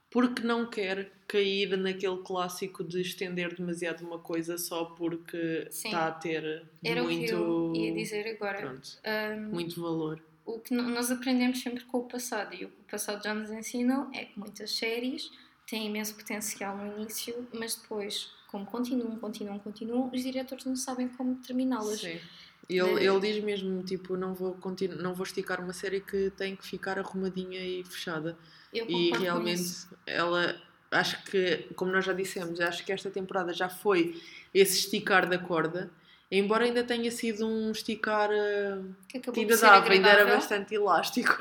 porque 0.08 0.42
não 0.42 0.64
quer 0.70 1.10
cair 1.26 1.76
naquele 1.76 2.18
clássico 2.18 2.84
de 2.84 3.00
estender 3.00 3.52
demasiado 3.56 4.06
uma 4.06 4.20
coisa 4.20 4.56
só 4.56 4.84
porque 4.84 5.66
Sim. 5.72 5.88
está 5.88 6.06
a 6.06 6.12
ter 6.12 6.62
era 6.84 7.02
muito, 7.02 7.34
o 7.36 7.72
que 7.72 7.78
eu 7.80 7.84
ia 7.84 7.92
dizer 7.92 8.28
agora. 8.28 8.58
pronto, 8.58 8.88
Um, 9.04 9.50
muito 9.52 9.82
valor. 9.82 10.22
O 10.44 10.58
que 10.58 10.74
nós 10.74 11.10
aprendemos 11.10 11.60
sempre 11.60 11.84
com 11.84 11.98
o 11.98 12.04
passado 12.04 12.54
e 12.54 12.64
o 12.64 12.68
que 12.68 12.80
o 12.80 12.90
passado 12.90 13.22
já 13.22 13.34
nos 13.34 13.50
ensinou 13.50 14.08
é 14.12 14.24
que 14.26 14.38
muitas 14.38 14.72
séries 14.72 15.30
têm 15.66 15.86
imenso 15.86 16.14
potencial 16.14 16.76
no 16.76 17.00
início, 17.00 17.48
mas 17.52 17.74
depois, 17.74 18.30
como 18.48 18.66
continuam, 18.66 19.16
continuam, 19.16 19.58
continuam, 19.58 20.10
os 20.12 20.22
diretores 20.22 20.64
não 20.64 20.76
sabem 20.76 21.08
como 21.08 21.36
terminá-las. 21.36 22.00
Sim. 22.00 22.20
Ele, 22.68 23.06
ele 23.06 23.20
diz 23.20 23.44
mesmo, 23.44 23.82
tipo, 23.82 24.16
não 24.16 24.34
vou, 24.34 24.54
continu 24.54 24.96
não 24.96 25.14
vou 25.14 25.24
esticar 25.24 25.62
uma 25.62 25.72
série 25.72 26.00
que 26.00 26.30
tem 26.30 26.56
que 26.56 26.66
ficar 26.66 26.98
arrumadinha 26.98 27.60
e 27.60 27.84
fechada. 27.84 28.38
Eu 28.72 28.88
E 28.88 29.10
realmente 29.12 29.86
ela, 30.06 30.60
acho 30.90 31.22
que, 31.24 31.68
como 31.74 31.92
nós 31.92 32.04
já 32.04 32.12
dissemos, 32.12 32.60
acho 32.60 32.84
que 32.84 32.92
esta 32.92 33.10
temporada 33.10 33.52
já 33.52 33.68
foi 33.68 34.20
esse 34.52 34.78
esticar 34.78 35.28
da 35.28 35.38
corda, 35.38 35.90
embora 36.38 36.64
ainda 36.64 36.82
tenha 36.82 37.10
sido 37.10 37.46
um 37.46 37.70
esticar 37.70 38.30
eh, 38.30 38.78
que 39.08 39.40
ainda 39.40 39.56
ser 39.56 39.66
dava, 39.66 39.90
ainda 39.90 40.08
era 40.08 40.24
bastante 40.24 40.74
elástico. 40.74 41.38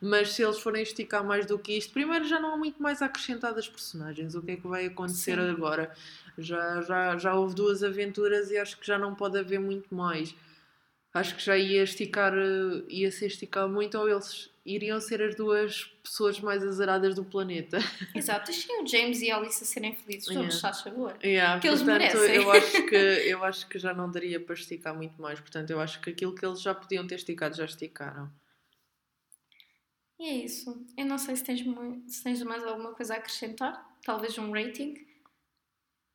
Mas 0.00 0.32
se 0.32 0.42
eles 0.42 0.58
forem 0.58 0.82
esticar 0.82 1.22
mais 1.22 1.44
do 1.44 1.58
que 1.58 1.76
isto, 1.76 1.92
primeiro 1.92 2.24
já 2.26 2.40
não 2.40 2.54
há 2.54 2.56
muito 2.56 2.82
mais 2.82 3.02
a 3.02 3.06
acrescentar 3.06 3.52
das 3.52 3.68
personagens. 3.68 4.34
O 4.34 4.40
que 4.40 4.52
é 4.52 4.56
que 4.56 4.66
vai 4.66 4.86
acontecer 4.86 5.36
Sim. 5.36 5.50
agora? 5.50 5.92
Já, 6.38 6.80
já, 6.80 7.18
já 7.18 7.34
houve 7.34 7.54
duas 7.54 7.82
aventuras 7.82 8.50
e 8.50 8.56
acho 8.56 8.78
que 8.78 8.86
já 8.86 8.98
não 8.98 9.14
pode 9.14 9.38
haver 9.38 9.60
muito 9.60 9.94
mais. 9.94 10.34
Acho 11.12 11.34
que 11.34 11.42
já 11.42 11.56
ia 11.58 11.82
esticar, 11.82 12.32
eh, 12.34 12.84
ia 12.88 13.10
ser 13.10 13.26
esticar 13.26 13.68
muito, 13.68 13.98
ou 13.98 14.08
eles 14.08 14.48
iriam 14.64 15.00
ser 15.00 15.20
as 15.22 15.34
duas 15.34 15.84
pessoas 16.04 16.38
mais 16.38 16.62
azaradas 16.62 17.16
do 17.16 17.24
planeta. 17.24 17.78
Exato. 18.14 18.52
Deixem 18.52 18.80
o 18.82 18.86
James 18.86 19.20
e 19.20 19.28
a 19.30 19.36
Alice 19.36 19.64
serem 19.66 19.96
felizes, 19.96 20.28
Yeah. 20.28 20.46
todos, 20.48 20.60
faz 20.60 20.80
favor. 20.82 21.18
Yeah, 21.24 21.60
Que 21.60 21.66
eles 21.66 21.82
portanto, 21.82 22.00
merecem. 22.16 22.36
eu 22.36 22.52
acho, 22.52 22.86
que, 22.86 22.94
eu 23.26 23.44
acho 23.44 23.68
que 23.68 23.78
já 23.78 23.92
não 23.92 24.08
daria 24.08 24.38
para 24.38 24.54
esticar 24.54 24.94
muito 24.94 25.20
mais. 25.20 25.40
Portanto, 25.40 25.70
eu 25.70 25.80
acho 25.80 26.00
que 26.00 26.10
aquilo 26.10 26.32
que 26.34 26.46
eles 26.46 26.60
já 26.62 26.72
podiam 26.74 27.04
ter 27.06 27.16
esticado, 27.16 27.56
já 27.56 27.64
esticaram. 27.64 28.30
E 30.18 30.28
é 30.28 30.32
isso. 30.44 30.86
Eu 30.96 31.06
não 31.06 31.18
sei 31.18 31.34
se 31.34 31.42
tens, 31.42 31.62
mui- 31.64 32.04
se 32.06 32.22
tens 32.22 32.40
mais 32.42 32.62
alguma 32.62 32.92
coisa 32.94 33.14
a 33.14 33.16
acrescentar. 33.16 33.84
Talvez 34.04 34.36
um 34.38 34.52
rating. 34.52 34.94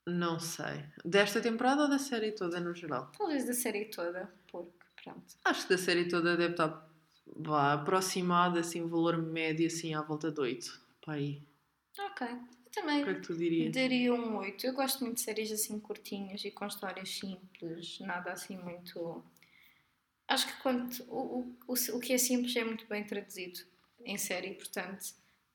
Não 0.08 0.40
sei. 0.40 0.86
Desta 1.04 1.42
temporada 1.42 1.82
ou 1.82 1.90
da 1.90 1.98
série 1.98 2.32
toda 2.32 2.60
no 2.60 2.74
geral? 2.76 3.12
Talvez 3.18 3.46
da 3.46 3.54
série 3.54 3.86
toda. 3.86 4.32
Porque, 4.52 4.85
pronto. 5.06 5.36
Acho 5.46 5.64
que 5.68 5.70
da 5.70 5.78
série 5.78 6.08
toda 6.08 6.36
deve 6.36 6.54
estar 6.54 6.90
vá, 7.38 7.74
aproximada, 7.74 8.60
assim, 8.60 8.88
valor 8.88 9.18
médio, 9.22 9.68
assim, 9.68 9.94
à 9.94 10.02
volta 10.02 10.32
de 10.32 10.42
8. 10.42 10.82
Para 11.02 11.14
aí. 11.16 11.42
Ok. 12.00 12.28
Eu 12.28 12.72
O 12.72 12.72
também 12.72 13.04
que 13.04 13.10
é 13.10 13.14
que 13.16 13.22
tu 13.22 13.36
dirias? 13.38 13.74
daria 13.74 14.14
um 14.14 14.38
8. 14.38 14.66
Eu 14.68 14.74
gosto 14.74 15.02
muito 15.04 15.16
de 15.16 15.22
séries 15.22 15.52
assim 15.52 15.80
curtinhas 15.80 16.44
e 16.44 16.52
com 16.52 16.66
histórias 16.68 17.10
simples, 17.10 18.00
nada 18.02 18.32
assim 18.34 18.58
muito. 18.58 19.24
Acho 20.28 20.48
que 20.48 20.62
quando 20.62 20.92
o, 21.08 21.40
o, 21.40 21.58
o, 21.68 21.74
o 21.74 22.00
que 22.00 22.14
é 22.14 22.18
simples 22.18 22.56
é 22.56 22.64
muito 22.64 22.86
bem 22.88 23.06
traduzido 23.06 23.60
em 24.04 24.18
série, 24.18 24.56
portanto, 24.56 25.04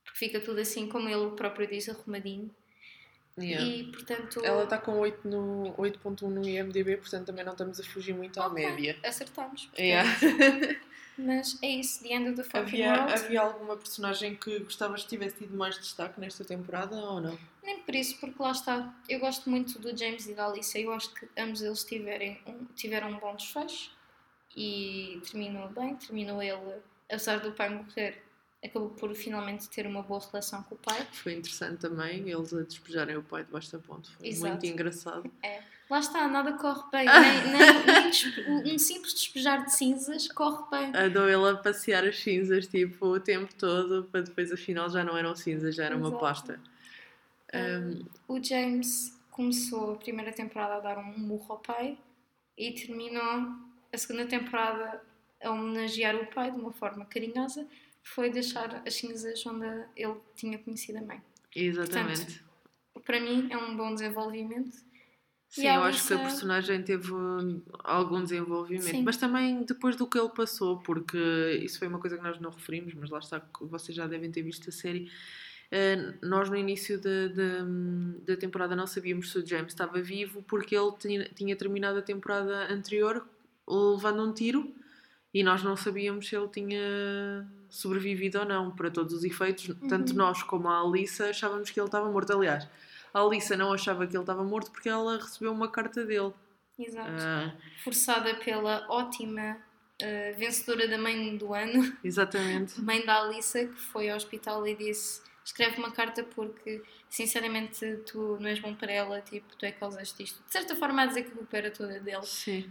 porque 0.04 0.18
fica 0.18 0.40
tudo 0.40 0.60
assim, 0.60 0.88
como 0.88 1.08
ele 1.08 1.36
próprio 1.36 1.68
diz, 1.68 1.88
arrumadinho. 1.88 2.54
Yeah. 3.38 3.66
E 3.66 3.84
portanto. 3.84 4.44
Ela 4.44 4.64
está 4.64 4.78
com 4.78 4.98
8 4.98 5.28
no 5.28 5.74
8.1 5.74 6.22
no 6.28 6.46
IMDB, 6.46 6.96
portanto 6.96 7.26
também 7.26 7.44
não 7.44 7.52
estamos 7.52 7.80
a 7.80 7.84
fugir 7.84 8.14
muito 8.14 8.40
à 8.40 8.48
média. 8.48 8.98
Acertamos. 9.04 9.66
portanto. 9.66 9.80
Yeah. 9.80 10.10
Mas 11.22 11.58
é 11.62 11.68
isso, 11.68 12.02
The 12.02 12.14
End 12.14 12.28
of 12.30 12.36
the 12.36 12.44
Fucking 12.44 12.82
havia, 12.82 12.94
World. 12.94 13.12
havia 13.12 13.40
alguma 13.42 13.76
personagem 13.76 14.34
que 14.36 14.58
gostavas 14.60 15.02
que 15.02 15.10
tivesse 15.10 15.36
tido 15.36 15.54
mais 15.54 15.78
destaque 15.78 16.18
nesta 16.18 16.44
temporada 16.44 16.96
ou 16.96 17.20
não? 17.20 17.38
Nem 17.62 17.80
por 17.80 17.94
isso, 17.94 18.18
porque 18.18 18.42
lá 18.42 18.52
está. 18.52 18.94
Eu 19.08 19.20
gosto 19.20 19.50
muito 19.50 19.78
do 19.78 19.96
James 19.96 20.26
e 20.26 20.34
da 20.34 20.46
Alicia. 20.46 20.80
Eu 20.80 20.92
acho 20.92 21.12
que 21.12 21.28
ambos 21.36 21.60
eles 21.60 21.84
tiverem 21.84 22.40
um, 22.46 22.64
tiveram 22.74 23.10
um 23.10 23.18
bom 23.18 23.36
desfecho 23.36 23.90
e 24.56 25.20
terminou 25.30 25.68
bem. 25.68 25.94
Terminou 25.96 26.42
ele, 26.42 26.80
apesar 27.08 27.40
do 27.40 27.52
pai 27.52 27.68
morrer, 27.68 28.22
acabou 28.64 28.90
por 28.90 29.14
finalmente 29.14 29.68
ter 29.70 29.86
uma 29.86 30.02
boa 30.02 30.20
relação 30.20 30.62
com 30.64 30.74
o 30.74 30.78
pai. 30.78 31.06
Foi 31.12 31.32
interessante 31.34 31.78
também 31.80 32.28
eles 32.30 32.52
a 32.52 32.62
despejarem 32.62 33.16
o 33.16 33.22
pai 33.22 33.44
debaixo 33.44 33.72
da 33.72 33.78
ponte. 33.78 34.10
Foi 34.16 34.28
Exato. 34.28 34.52
muito 34.52 34.66
engraçado. 34.66 35.30
Lá 35.90 35.98
está, 35.98 36.28
nada 36.28 36.52
corre 36.52 36.84
bem. 36.92 37.04
Nem, 37.10 37.52
nem- 38.54 38.62
nem 38.62 38.74
um 38.76 38.78
simples 38.78 39.12
despejar 39.12 39.64
de 39.64 39.74
cinzas 39.74 40.28
corre 40.28 40.62
bem. 40.70 40.92
Andou 40.94 41.28
ele 41.28 41.48
a 41.50 41.56
passear 41.56 42.04
as 42.04 42.16
cinzas 42.16 42.66
tipo 42.68 43.06
o 43.06 43.18
tempo 43.18 43.52
todo 43.56 44.04
para 44.04 44.20
depois 44.20 44.52
afinal 44.52 44.88
já 44.88 45.02
não 45.02 45.16
eram 45.16 45.34
cinzas, 45.34 45.74
já 45.74 45.86
era 45.86 45.96
uma 45.96 46.06
Exato. 46.08 46.20
pasta. 46.20 46.60
Um, 47.52 48.04
O 48.28 48.42
James 48.42 49.18
começou 49.32 49.94
a 49.94 49.96
primeira 49.96 50.30
temporada 50.32 50.74
a 50.76 50.80
dar 50.80 50.98
um 50.98 51.18
murro 51.18 51.46
ao 51.54 51.58
pai 51.58 51.98
e 52.56 52.70
terminou 52.72 53.48
a 53.92 53.98
segunda 53.98 54.26
temporada 54.26 55.02
a 55.42 55.50
homenagear 55.50 56.14
o 56.14 56.26
pai 56.26 56.52
de 56.52 56.58
uma 56.60 56.70
forma 56.70 57.04
carinhosa, 57.06 57.66
foi 58.02 58.30
deixar 58.30 58.82
as 58.86 58.94
cinzas 58.94 59.44
onde 59.46 59.66
ele 59.96 60.16
tinha 60.34 60.58
conhecido 60.58 60.98
a 60.98 61.02
mãe. 61.02 61.22
exatamente. 61.54 62.42
Para 63.04 63.20
mim 63.20 63.48
é 63.50 63.56
um 63.56 63.76
bom 63.76 63.94
desenvolvimento. 63.94 64.76
Sim, 65.48 65.66
eu 65.66 65.82
acho 65.82 66.06
que 66.06 66.14
a 66.14 66.18
personagem 66.18 66.80
teve 66.80 67.12
um, 67.12 67.60
algum 67.82 68.22
desenvolvimento, 68.22 68.84
Sim. 68.84 69.02
mas 69.02 69.16
também 69.16 69.64
depois 69.64 69.96
do 69.96 70.06
que 70.06 70.16
ele 70.16 70.28
passou, 70.28 70.78
porque 70.78 71.18
isso 71.60 71.76
foi 71.80 71.88
uma 71.88 71.98
coisa 71.98 72.16
que 72.16 72.22
nós 72.22 72.38
não 72.38 72.50
referimos, 72.50 72.94
mas 72.94 73.10
lá 73.10 73.18
está, 73.18 73.40
que 73.40 73.64
vocês 73.64 73.96
já 73.96 74.06
devem 74.06 74.30
ter 74.30 74.42
visto 74.42 74.68
a 74.68 74.72
série. 74.72 75.10
Eh, 75.72 76.14
nós 76.22 76.48
no 76.48 76.56
início 76.56 77.00
da, 77.00 77.28
da, 77.28 77.64
da 78.26 78.36
temporada 78.36 78.76
não 78.76 78.86
sabíamos 78.86 79.32
se 79.32 79.38
o 79.38 79.46
James 79.46 79.72
estava 79.72 80.00
vivo 80.00 80.42
porque 80.42 80.76
ele 80.76 80.92
tinha, 80.98 81.24
tinha 81.34 81.56
terminado 81.56 81.98
a 81.98 82.02
temporada 82.02 82.72
anterior 82.72 83.24
levando 83.68 84.22
um 84.22 84.32
tiro 84.32 84.72
e 85.32 85.44
nós 85.44 85.62
não 85.62 85.76
sabíamos 85.76 86.28
se 86.28 86.36
ele 86.36 86.48
tinha 86.48 87.48
sobrevivido 87.70 88.40
ou 88.40 88.44
não, 88.44 88.70
para 88.70 88.90
todos 88.90 89.14
os 89.14 89.24
efeitos. 89.24 89.74
Tanto 89.88 90.10
Uhum. 90.10 90.16
nós 90.18 90.42
como 90.42 90.68
a 90.68 90.80
Alissa 90.80 91.30
achávamos 91.30 91.70
que 91.70 91.80
ele 91.80 91.86
estava 91.86 92.10
morto. 92.10 92.32
Aliás, 92.32 92.68
a 93.14 93.20
Alissa 93.20 93.56
não 93.56 93.72
achava 93.72 94.06
que 94.06 94.14
ele 94.16 94.22
estava 94.22 94.44
morto 94.44 94.70
porque 94.70 94.88
ela 94.88 95.16
recebeu 95.16 95.52
uma 95.52 95.68
carta 95.70 96.04
dele. 96.04 96.32
Exato. 96.78 97.10
Ah, 97.10 97.52
Forçada 97.84 98.34
pela 98.36 98.86
ótima 98.88 99.56
uh, 100.02 100.38
vencedora 100.38 100.88
da 100.88 100.96
mãe 100.98 101.36
do 101.36 101.52
ano, 101.54 101.96
Exatamente. 102.04 102.80
mãe 102.80 103.04
da 103.04 103.20
Alissa, 103.22 103.66
que 103.66 103.74
foi 103.80 104.08
ao 104.10 104.16
hospital 104.16 104.66
e 104.66 104.74
disse: 104.74 105.20
escreve 105.44 105.78
uma 105.78 105.90
carta 105.92 106.22
porque, 106.24 106.82
sinceramente, 107.08 107.98
tu 108.10 108.38
não 108.40 108.48
és 108.48 108.58
bom 108.60 108.74
para 108.74 108.90
ela, 108.92 109.20
tipo, 109.20 109.54
tu 109.56 109.66
é 109.66 109.72
que 109.72 109.78
causaste 109.78 110.22
isto. 110.22 110.42
De 110.46 110.52
certa 110.52 110.74
forma, 110.74 111.02
a 111.02 111.06
dizer 111.06 111.24
que 111.24 111.32
a 111.32 111.36
culpa 111.36 111.56
era 111.56 111.70
toda 111.70 112.00
dele. 112.00 112.22
Sim. 112.24 112.70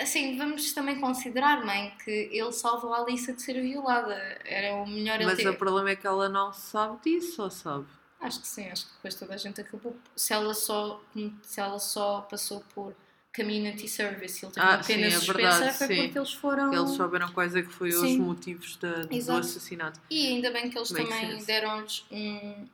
Assim, 0.00 0.36
vamos 0.36 0.72
também 0.72 1.00
considerar, 1.00 1.64
mãe, 1.64 1.92
que 2.04 2.10
ele 2.10 2.52
salvou 2.52 2.94
a 2.94 2.98
Alissa 2.98 3.32
de 3.32 3.42
ser 3.42 3.60
violada. 3.60 4.14
Era 4.44 4.74
o 4.76 4.86
melhor 4.86 5.16
ele 5.16 5.26
Mas 5.26 5.36
ter... 5.38 5.48
o 5.48 5.56
problema 5.56 5.90
é 5.90 5.96
que 5.96 6.06
ela 6.06 6.28
não 6.28 6.52
sabe 6.52 6.98
disso, 7.02 7.42
ou 7.42 7.50
sabe? 7.50 7.86
Acho 8.20 8.40
que 8.40 8.46
sim, 8.48 8.68
acho 8.70 8.86
que 8.86 8.92
depois 8.94 9.14
toda 9.16 9.34
a 9.34 9.36
gente 9.36 9.60
acabou. 9.60 9.96
Se 10.16 10.32
ela 10.32 10.54
só, 10.54 11.02
se 11.42 11.60
ela 11.60 11.78
só 11.78 12.22
passou 12.22 12.64
por 12.74 12.94
community 13.36 13.88
service 13.88 14.40
e 14.42 14.46
ele 14.46 14.54
teve 14.54 14.66
Ah, 14.66 14.76
uma 14.76 14.84
pena 14.84 15.10
sim, 15.10 15.16
é 15.16 15.18
suspensa, 15.18 15.50
verdade, 15.58 15.78
foi 15.78 15.86
sim. 15.88 15.96
porque 16.04 16.18
eles 16.18 16.32
foram. 16.32 16.72
Eles 16.72 16.90
souberam 16.90 17.32
quais 17.32 17.54
é 17.56 17.62
que 17.62 17.68
foi 17.72 17.88
os 17.90 18.00
Sim. 18.00 18.18
motivos 18.18 18.76
da- 18.76 19.02
do 19.02 19.32
assassinato. 19.32 20.00
E 20.08 20.28
ainda 20.28 20.50
bem 20.52 20.70
que 20.70 20.78
eles 20.78 20.90
Makes 20.92 21.08
também 21.18 21.44
deram-lhes 21.44 22.04
um. 22.12 22.68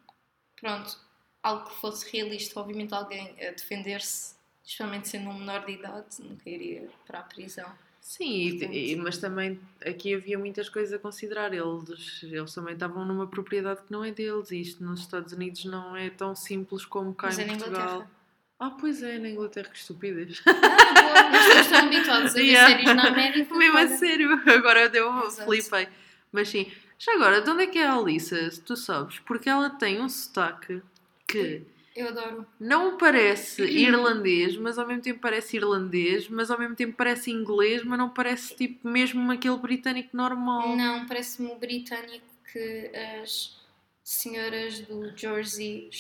Pronto, 0.61 0.99
algo 1.43 1.69
que 1.69 1.75
fosse 1.81 2.11
realista. 2.13 2.61
Obviamente, 2.61 2.93
alguém 2.95 3.35
a 3.41 3.51
defender-se, 3.53 4.35
especialmente 4.71 5.09
sendo 5.09 5.31
um 5.31 5.35
menor 5.39 5.67
de 5.67 5.73
idade, 5.73 6.07
nunca 6.21 6.49
iria 6.49 6.89
para 7.05 7.19
a 7.19 7.23
prisão. 7.23 7.69
Sim, 8.01 8.47
e- 8.47 8.51
Portanto- 8.53 8.75
e- 8.77 8.97
mas 8.97 9.19
também 9.19 9.61
aqui 9.85 10.15
havia 10.15 10.39
muitas 10.39 10.69
coisas 10.69 10.93
a 10.93 10.99
considerar. 10.99 11.53
Eles, 11.53 12.23
eles 12.23 12.55
também 12.55 12.75
estavam 12.75 13.05
numa 13.05 13.27
propriedade 13.27 13.83
que 13.83 13.91
não 13.93 14.05
é 14.05 14.11
deles. 14.13 14.51
E 14.53 14.61
isto 14.61 14.83
nos 14.83 15.01
Estados 15.01 15.33
Unidos 15.33 15.65
não 15.65 15.97
é 15.97 16.09
tão 16.09 16.35
simples 16.37 16.85
como 16.85 17.13
cá 17.13 17.27
Mas 17.27 17.39
é 17.41 17.43
em 17.43 17.47
na 17.49 17.53
Portugal. 17.57 17.83
Inglaterra. 17.83 18.11
Ah, 18.61 18.71
pois 18.71 19.03
é, 19.03 19.19
na 19.19 19.29
Inglaterra, 19.29 19.69
que 19.69 19.77
estupidez. 19.79 20.41
Ah, 20.47 20.53
boa, 20.53 21.31
nós 21.31 21.47
estamos 21.47 21.69
tão 21.69 21.79
habituados 21.87 22.31
a 22.31 22.35
ver 22.39 22.45
Yeah. 22.45 22.69
séries 22.69 22.95
na 22.95 23.09
América. 23.09 23.55
Mesmo 23.59 23.79
a 23.79 23.87
sério, 23.89 24.33
agora 24.51 24.89
deu 24.89 25.11
Exato. 25.27 25.49
flipei. 25.51 25.89
Mas 26.33 26.49
sim, 26.49 26.71
já 26.99 27.15
agora, 27.15 27.41
de 27.43 27.51
onde 27.51 27.65
é 27.65 27.67
que 27.67 27.79
é 27.79 27.87
a 27.87 27.95
Alissa? 27.95 28.51
Se 28.51 28.61
tu 28.61 28.77
sabes? 28.77 29.19
Porque 29.21 29.49
ela 29.49 29.69
tem 29.71 30.01
um 30.01 30.09
sotaque 30.09 30.81
que 31.27 31.63
Eu 31.95 32.09
adoro. 32.09 32.47
não 32.59 32.97
parece 32.97 33.63
irlandês, 33.67 34.57
mas 34.57 34.79
ao 34.79 34.87
mesmo 34.87 35.03
tempo 35.03 35.21
parece 35.21 35.57
irlandês, 35.57 36.29
mas 36.29 36.51
ao 36.51 36.59
mesmo 36.59 36.77
tempo 36.77 36.97
parece 36.97 37.31
inglês, 37.31 37.83
mas 37.85 37.99
não 37.99 38.09
parece 38.09 38.55
tipo 38.55 38.89
mesmo 38.89 39.31
aquele 39.33 39.57
britânico 39.57 40.17
normal. 40.17 40.77
Não, 40.77 41.07
parece-me 41.07 41.51
o 41.51 41.57
britânico 41.57 42.27
que 42.53 42.91
as 43.23 43.59
senhoras 44.05 44.81
do 44.81 45.17
Jersey, 45.17 45.91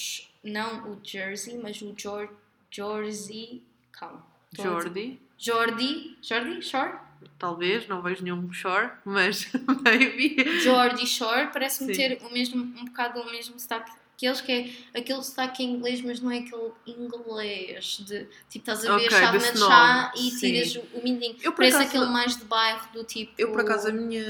não 0.42 0.92
o 0.92 1.00
Jersey, 1.02 1.58
mas 1.58 1.80
o 1.82 1.94
Jor, 1.96 2.28
Jersey, 2.70 3.62
calma. 3.92 4.24
Jordi, 4.52 5.20
Jordi, 5.38 6.16
Jordi 6.20 6.62
Shore? 6.62 6.98
talvez, 7.38 7.88
não 7.88 8.02
vejo 8.02 8.22
nenhum 8.22 8.52
shore, 8.52 8.90
mas 9.04 9.50
maybe. 9.82 10.60
Jordi 10.60 11.06
Shore 11.06 11.50
parece-me 11.52 11.94
ter 11.94 12.20
o 12.22 12.30
mesmo, 12.30 12.62
um 12.62 12.84
bocado 12.84 13.20
o 13.20 13.30
mesmo 13.30 13.58
sotaque 13.58 13.92
que 14.20 14.26
eles, 14.26 14.40
que 14.42 14.52
é 14.52 14.98
aquele 15.00 15.22
sotaque 15.22 15.62
em 15.64 15.70
inglês, 15.72 16.02
mas 16.02 16.20
não 16.20 16.30
é 16.30 16.40
aquele 16.40 16.70
inglês 16.86 18.02
de 18.06 18.26
tipo, 18.50 18.70
estás 18.70 18.84
a 18.84 18.94
ver 18.98 19.06
Ok, 19.06 19.10
chávena 19.18 19.52
de 19.52 19.58
chá 19.58 20.12
e 20.14 20.30
tiras 20.38 20.76
o, 20.76 20.80
o 20.98 21.02
mindinho. 21.02 21.36
Eu, 21.42 21.52
Parece 21.54 21.76
acaso- 21.78 21.88
aquele 21.88 22.04
mais 22.12 22.36
de 22.36 22.44
bairro 22.44 22.86
do 22.92 23.02
tipo. 23.02 23.32
Eu, 23.38 23.50
por 23.50 23.62
acaso, 23.62 23.88
a 23.88 23.92
minha, 23.92 24.22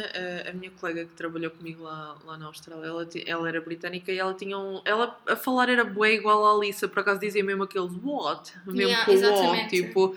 a, 0.47 0.51
a 0.51 0.53
minha 0.53 0.71
colega 0.71 1.05
que 1.07 1.13
trabalhou 1.15 1.51
comigo 1.51 1.83
lá, 1.83 2.17
lá 2.25 2.39
na 2.39 2.47
Austrália, 2.47 2.87
ela, 2.87 3.09
ela 3.27 3.49
era 3.49 3.61
britânica 3.61 4.13
e 4.13 4.19
ela 4.19 4.33
tinha 4.33 4.57
um. 4.57 4.81
Ela 4.85 5.19
a 5.27 5.35
falar 5.35 5.69
era 5.69 5.85
bué 5.85 6.15
igual 6.15 6.47
à 6.47 6.53
Alissa, 6.53 6.87
por 6.87 7.01
acaso 7.01 7.19
dizia 7.19 7.43
mesmo 7.43 7.65
aqueles 7.65 7.91
what? 8.01 8.53
Mesmo 8.67 8.83
Yeah, 8.83 9.05
com 9.05 9.13
o 9.13 9.51
what, 9.51 9.69
tipo. 9.69 10.17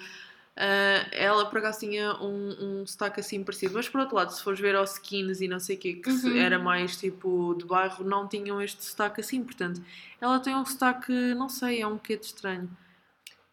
Ah, 0.56 1.08
ela 1.12 1.46
por 1.48 1.60
acaso 1.60 1.80
tinha 1.80 2.14
um, 2.22 2.82
um 2.82 2.86
sotaque 2.88 3.20
assim 3.20 3.44
parecido, 3.44 3.74
mas 3.74 3.90
por 3.90 4.02
outro 4.02 4.16
lado, 4.16 4.32
se 4.32 4.44
fores 4.44 4.60
ver 4.60 4.76
aos 4.76 4.94
skins 4.94 5.42
e 5.42 5.48
não 5.48 5.60
sei 5.60 5.76
o 5.76 5.80
que, 5.80 5.94
que 5.96 6.10
Uhum. 6.10 6.38
era 6.38 6.60
mais 6.60 6.96
tipo 6.98 7.56
de 7.58 7.66
bairro, 7.66 8.04
não 8.04 8.28
tinham 8.28 8.62
este 8.62 8.84
sotaque 8.84 9.22
assim, 9.22 9.44
portanto, 9.44 9.82
ela 10.22 10.40
tem 10.40 10.56
um 10.56 10.66
sotaque, 10.66 11.12
não 11.34 11.50
sei, 11.50 11.82
é 11.82 11.88
um 11.88 11.96
bocado 11.96 12.22
estranho. 12.22 12.70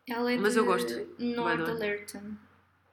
Ela 0.08 0.32
é 0.32 0.36
Mas 0.36 0.56
eu 0.56 0.64
gosto. 0.64 0.92
North 1.18 1.68
Alerton. 1.68 2.32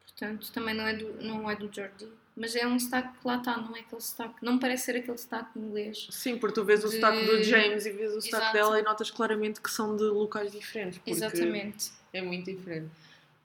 Portanto, 0.03 0.51
também 0.51 0.73
não 0.75 0.87
é 0.87 0.93
do, 0.95 1.13
não 1.23 1.49
é 1.49 1.55
do 1.55 1.69
Jordi. 1.73 2.07
Mas 2.35 2.55
é 2.55 2.67
um 2.67 2.79
sotaque 2.79 3.17
que 3.19 3.27
lá 3.27 3.37
está, 3.37 3.57
não 3.57 3.75
é 3.75 3.79
aquele 3.79 4.01
sotaque. 4.01 4.35
Não 4.43 4.59
parece 4.59 4.85
ser 4.85 4.95
aquele 4.97 5.17
sotaque 5.17 5.57
inglês. 5.57 6.07
Sim, 6.11 6.37
porque 6.37 6.53
tu 6.53 6.63
vês 6.63 6.83
o 6.83 6.87
De- 6.89 6.95
sotaque 6.95 7.25
do 7.25 7.43
James 7.43 7.85
e 7.87 7.91
vês 7.91 8.11
o 8.15 8.21
sotaque 8.21 8.35
Exato. 8.43 8.53
dela 8.53 8.79
e 8.79 8.83
notas 8.83 9.09
claramente 9.09 9.59
que 9.59 9.71
são 9.71 9.95
de 9.95 10.03
locais 10.03 10.51
diferentes. 10.51 11.01
Exatamente. 11.05 11.91
É 12.13 12.21
muito 12.21 12.45
diferente. 12.45 12.91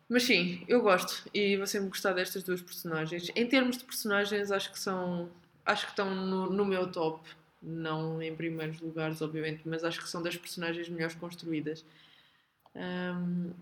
Mas 0.08 0.24
sim, 0.24 0.64
eu 0.68 0.82
gosto 0.82 1.28
e 1.32 1.56
vou 1.56 1.66
sempre 1.66 1.88
gostar 1.88 2.12
destas 2.12 2.42
duas 2.42 2.60
personagens. 2.60 3.30
Em 3.34 3.46
termos 3.46 3.78
de 3.78 3.84
personagens, 3.84 4.50
acho 4.50 4.72
que 4.72 4.78
são. 4.78 5.30
Acho 5.64 5.86
que 5.86 5.92
estão 5.92 6.14
no, 6.14 6.50
no 6.50 6.64
meu 6.64 6.90
top. 6.90 7.28
Não 7.62 8.20
em 8.20 8.34
primeiros 8.34 8.80
lugares, 8.80 9.22
obviamente, 9.22 9.62
mas 9.64 9.84
acho 9.84 10.00
que 10.00 10.08
são 10.08 10.22
das 10.22 10.36
personagens 10.36 10.88
melhores 10.88 11.14
construídas. 11.14 11.84
Ahm, 12.74 13.52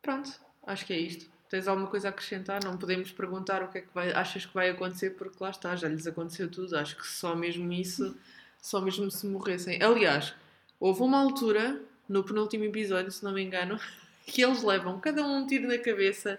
pronto, 0.00 0.30
acho 0.66 0.86
que 0.86 0.92
é 0.94 0.98
isto. 0.98 1.30
Tens 1.48 1.66
alguma 1.66 1.88
coisa 1.88 2.08
a 2.08 2.10
acrescentar? 2.10 2.62
Não 2.64 2.76
podemos 2.76 3.10
perguntar 3.10 3.62
o 3.62 3.68
que 3.68 3.78
é 3.78 3.80
que 3.80 3.94
vai, 3.94 4.12
achas 4.12 4.44
que 4.44 4.54
vai 4.54 4.70
acontecer, 4.70 5.10
porque 5.10 5.36
lá 5.42 5.50
está, 5.50 5.74
já 5.76 5.88
lhes 5.88 6.06
aconteceu 6.06 6.50
tudo. 6.50 6.76
Acho 6.76 6.96
que 6.96 7.06
só 7.06 7.34
mesmo 7.34 7.72
isso, 7.72 8.16
só 8.60 8.80
mesmo 8.80 9.10
se 9.10 9.26
morressem. 9.26 9.82
Aliás, 9.82 10.34
houve 10.78 11.02
uma 11.02 11.18
altura, 11.18 11.80
no 12.08 12.22
penúltimo 12.24 12.64
episódio, 12.64 13.10
se 13.10 13.24
não 13.24 13.32
me 13.32 13.42
engano, 13.42 13.78
que 14.28 14.42
eles 14.42 14.62
levam 14.62 15.00
cada 15.00 15.22
um 15.22 15.38
um 15.38 15.46
tiro 15.46 15.66
na 15.66 15.78
cabeça 15.78 16.38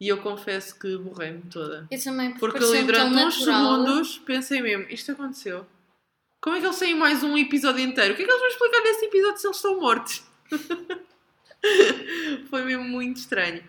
e 0.00 0.08
eu 0.08 0.18
confesso 0.18 0.78
que 0.78 0.96
borrei-me 0.96 1.42
toda. 1.50 1.86
Eu 1.90 2.02
também, 2.02 2.32
Porque 2.34 2.58
pareceu-me 2.58 2.78
ali 2.78 2.86
durante 2.86 3.14
uns 3.14 3.38
natural. 3.46 3.84
segundos 3.84 4.18
pensei 4.18 4.62
mesmo, 4.62 4.86
isto 4.90 5.12
aconteceu. 5.12 5.66
Como 6.40 6.56
é 6.56 6.60
que 6.60 6.66
eles 6.66 6.76
saem 6.76 6.94
mais 6.94 7.22
um 7.24 7.36
episódio 7.36 7.80
inteiro? 7.82 8.14
O 8.14 8.16
que 8.16 8.22
é 8.22 8.24
que 8.24 8.30
eles 8.30 8.40
vão 8.40 8.48
explicar 8.48 8.80
nesse 8.82 9.04
episódio 9.06 9.38
se 9.38 9.46
eles 9.46 9.56
estão 9.56 9.80
mortos? 9.80 10.22
Foi 12.48 12.62
mesmo 12.62 12.84
muito 12.84 13.16
estranho. 13.16 13.62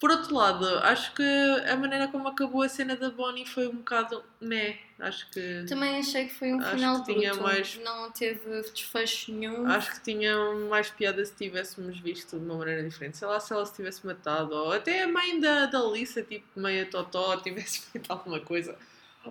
Por 0.00 0.12
outro 0.12 0.32
lado, 0.32 0.64
acho 0.84 1.12
que 1.12 1.22
a 1.68 1.76
maneira 1.76 2.06
como 2.06 2.28
acabou 2.28 2.62
a 2.62 2.68
cena 2.68 2.94
da 2.94 3.10
Bonnie 3.10 3.44
foi 3.44 3.66
um 3.66 3.76
bocado. 3.76 4.22
né? 4.40 4.78
Acho 5.00 5.28
que. 5.30 5.64
Também 5.68 5.98
achei 5.98 6.26
que 6.28 6.34
foi 6.34 6.52
um 6.54 6.60
final 6.62 7.02
que 7.04 7.12
bruto. 7.12 7.42
mais- 7.42 7.80
Não 7.82 8.10
teve 8.12 8.62
desfecho 8.72 9.32
nenhum. 9.32 9.66
Acho 9.66 9.92
que 9.94 10.00
tinha 10.02 10.36
mais 10.68 10.88
piada 10.90 11.24
se 11.24 11.34
tivéssemos 11.34 11.98
visto 11.98 12.38
de 12.38 12.44
uma 12.44 12.54
maneira 12.58 12.82
diferente. 12.84 13.16
Sei 13.16 13.26
lá 13.26 13.40
se 13.40 13.52
ela 13.52 13.66
se 13.66 13.74
tivesse 13.74 14.06
matado, 14.06 14.54
ou 14.54 14.72
até 14.72 15.02
a 15.02 15.08
mãe 15.08 15.40
da, 15.40 15.66
da 15.66 15.78
Alissa, 15.80 16.22
tipo 16.22 16.46
meia 16.54 16.86
totó, 16.86 17.36
tivesse 17.42 17.80
feito 17.90 18.08
alguma 18.12 18.38
coisa. 18.38 18.76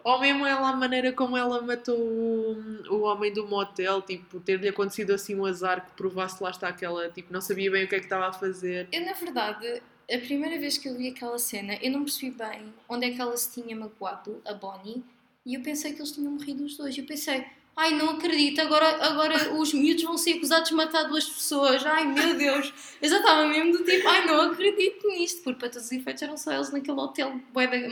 Ou 0.03 0.19
mesmo 0.19 0.45
ela, 0.45 0.69
a 0.69 0.75
maneira 0.75 1.11
como 1.13 1.37
ela 1.37 1.61
matou 1.61 1.97
o, 1.97 2.83
o 2.89 3.01
homem 3.03 3.31
do 3.33 3.47
motel, 3.47 4.01
tipo, 4.01 4.39
ter-lhe 4.41 4.67
acontecido 4.67 5.11
assim 5.13 5.33
um 5.33 5.45
azar 5.45 5.85
que 5.85 5.91
provasse 5.93 6.43
lá 6.43 6.49
está 6.51 6.67
aquela, 6.67 7.09
tipo, 7.09 7.31
não 7.33 7.39
sabia 7.41 7.71
bem 7.71 7.85
o 7.85 7.87
que 7.87 7.95
é 7.95 7.99
que 7.99 8.05
estava 8.05 8.27
a 8.27 8.33
fazer. 8.33 8.87
Eu, 8.91 9.05
na 9.05 9.13
verdade, 9.13 9.81
a 10.09 10.17
primeira 10.19 10.59
vez 10.59 10.77
que 10.77 10.87
eu 10.87 10.95
vi 10.95 11.09
aquela 11.09 11.37
cena, 11.37 11.77
eu 11.81 11.91
não 11.91 12.03
percebi 12.03 12.31
bem 12.31 12.73
onde 12.87 13.07
é 13.07 13.11
que 13.11 13.21
ela 13.21 13.35
se 13.35 13.61
tinha 13.61 13.75
magoado, 13.75 14.41
a 14.45 14.53
Bonnie, 14.53 15.03
e 15.45 15.53
eu 15.53 15.61
pensei 15.61 15.93
que 15.93 15.99
eles 15.99 16.11
tinham 16.11 16.31
morrido 16.31 16.63
os 16.63 16.77
dois. 16.77 16.97
Eu 16.97 17.05
pensei, 17.05 17.45
ai, 17.75 17.91
não 17.91 18.09
acredito, 18.11 18.59
agora, 18.59 19.05
agora 19.05 19.53
os 19.53 19.73
miúdos 19.73 20.03
vão 20.03 20.17
ser 20.17 20.33
acusados 20.33 20.69
de 20.69 20.75
matar 20.75 21.03
duas 21.03 21.25
pessoas. 21.25 21.85
Ai, 21.85 22.05
meu 22.05 22.35
Deus. 22.35 22.73
Eu 23.01 23.09
já 23.09 23.17
estava 23.17 23.47
mesmo 23.47 23.71
do 23.71 23.83
tipo, 23.83 24.07
ai, 24.07 24.25
não 24.25 24.41
acredito 24.41 25.07
nisto, 25.07 25.43
porque 25.43 25.59
para 25.59 25.69
todos 25.69 25.85
os 25.85 25.91
efeitos 25.91 26.21
eram 26.23 26.35
só 26.37 26.51
eles 26.51 26.71
naquele 26.71 26.99
hotel, 26.99 27.39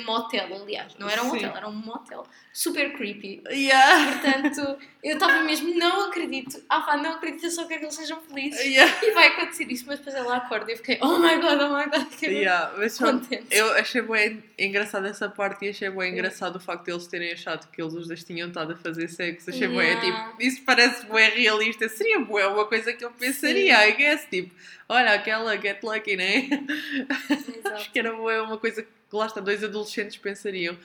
motel, 0.06 0.56
aliás. 0.56 0.95
Não 0.97 1.10
era 1.10 1.23
um 1.23 1.32
Sim. 1.32 1.38
hotel, 1.38 1.56
era 1.56 1.69
um 1.69 1.75
motel. 1.75 2.25
Super 2.57 2.93
creepy. 2.93 3.43
Yeah. 3.51 4.13
Portanto, 4.13 4.77
eu 5.03 5.15
estava 5.15 5.43
mesmo, 5.43 5.77
não 5.77 6.07
acredito. 6.07 6.63
Ah 6.69 6.79
pá, 6.79 6.95
não 6.95 7.11
acredito, 7.15 7.43
eu 7.43 7.51
só 7.51 7.65
quero 7.65 7.81
que 7.81 7.85
eles 7.87 7.95
sejam 7.95 8.17
felizes. 8.21 8.57
Yeah. 8.61 9.05
E 9.05 9.11
vai 9.11 9.27
acontecer 9.27 9.69
isso, 9.69 9.83
mas 9.85 9.97
depois 9.99 10.15
ela 10.15 10.37
acorda 10.37 10.71
e 10.71 10.73
eu 10.75 10.77
fiquei, 10.77 10.97
oh 11.01 11.19
my 11.19 11.35
god, 11.35 11.59
oh 11.61 11.75
my 11.77 11.83
god, 11.89 12.05
muito 12.09 12.23
Yeah, 12.23 12.71
mas 12.77 12.97
contente. 12.97 13.45
eu 13.51 13.73
achei 13.73 14.01
bem 14.01 14.41
engraçado 14.57 15.05
essa 15.05 15.27
parte 15.27 15.65
e 15.65 15.69
achei 15.69 15.89
bem 15.89 16.13
engraçado 16.13 16.55
o 16.55 16.59
facto 16.61 16.85
de 16.85 16.91
eles 16.91 17.07
terem 17.07 17.33
achado 17.33 17.67
que 17.69 17.81
eles 17.81 17.93
os 17.93 18.07
dois 18.07 18.23
tinham 18.23 18.47
estado 18.47 18.71
a 18.71 18.77
fazer 18.77 19.09
sexo. 19.09 19.49
Achei 19.49 19.67
bem, 19.67 19.77
Yeah. 19.77 20.01
tipo, 20.29 20.41
isso 20.41 20.61
parece 20.65 21.05
bem 21.07 21.31
realista. 21.31 21.89
Seria 21.89 22.19
bué 22.21 22.47
uma 22.47 22.63
coisa 22.65 22.93
que 22.93 23.03
eu 23.03 23.11
pensaria, 23.11 23.85
I 23.85 23.91
guess. 23.97 24.25
Tipo, 24.29 24.55
olha, 24.87 25.11
aquela 25.11 25.57
get 25.59 25.83
lucky, 25.83 26.15
né? 26.15 26.47
Acho 27.29 27.51
Exato. 27.59 27.91
que 27.91 27.99
era 27.99 28.13
bué 28.13 28.41
uma 28.41 28.57
coisa 28.57 28.81
que 28.81 28.87
lá 29.11 29.25
está, 29.25 29.41
dois 29.41 29.61
adolescentes 29.61 30.15
pensariam. 30.15 30.77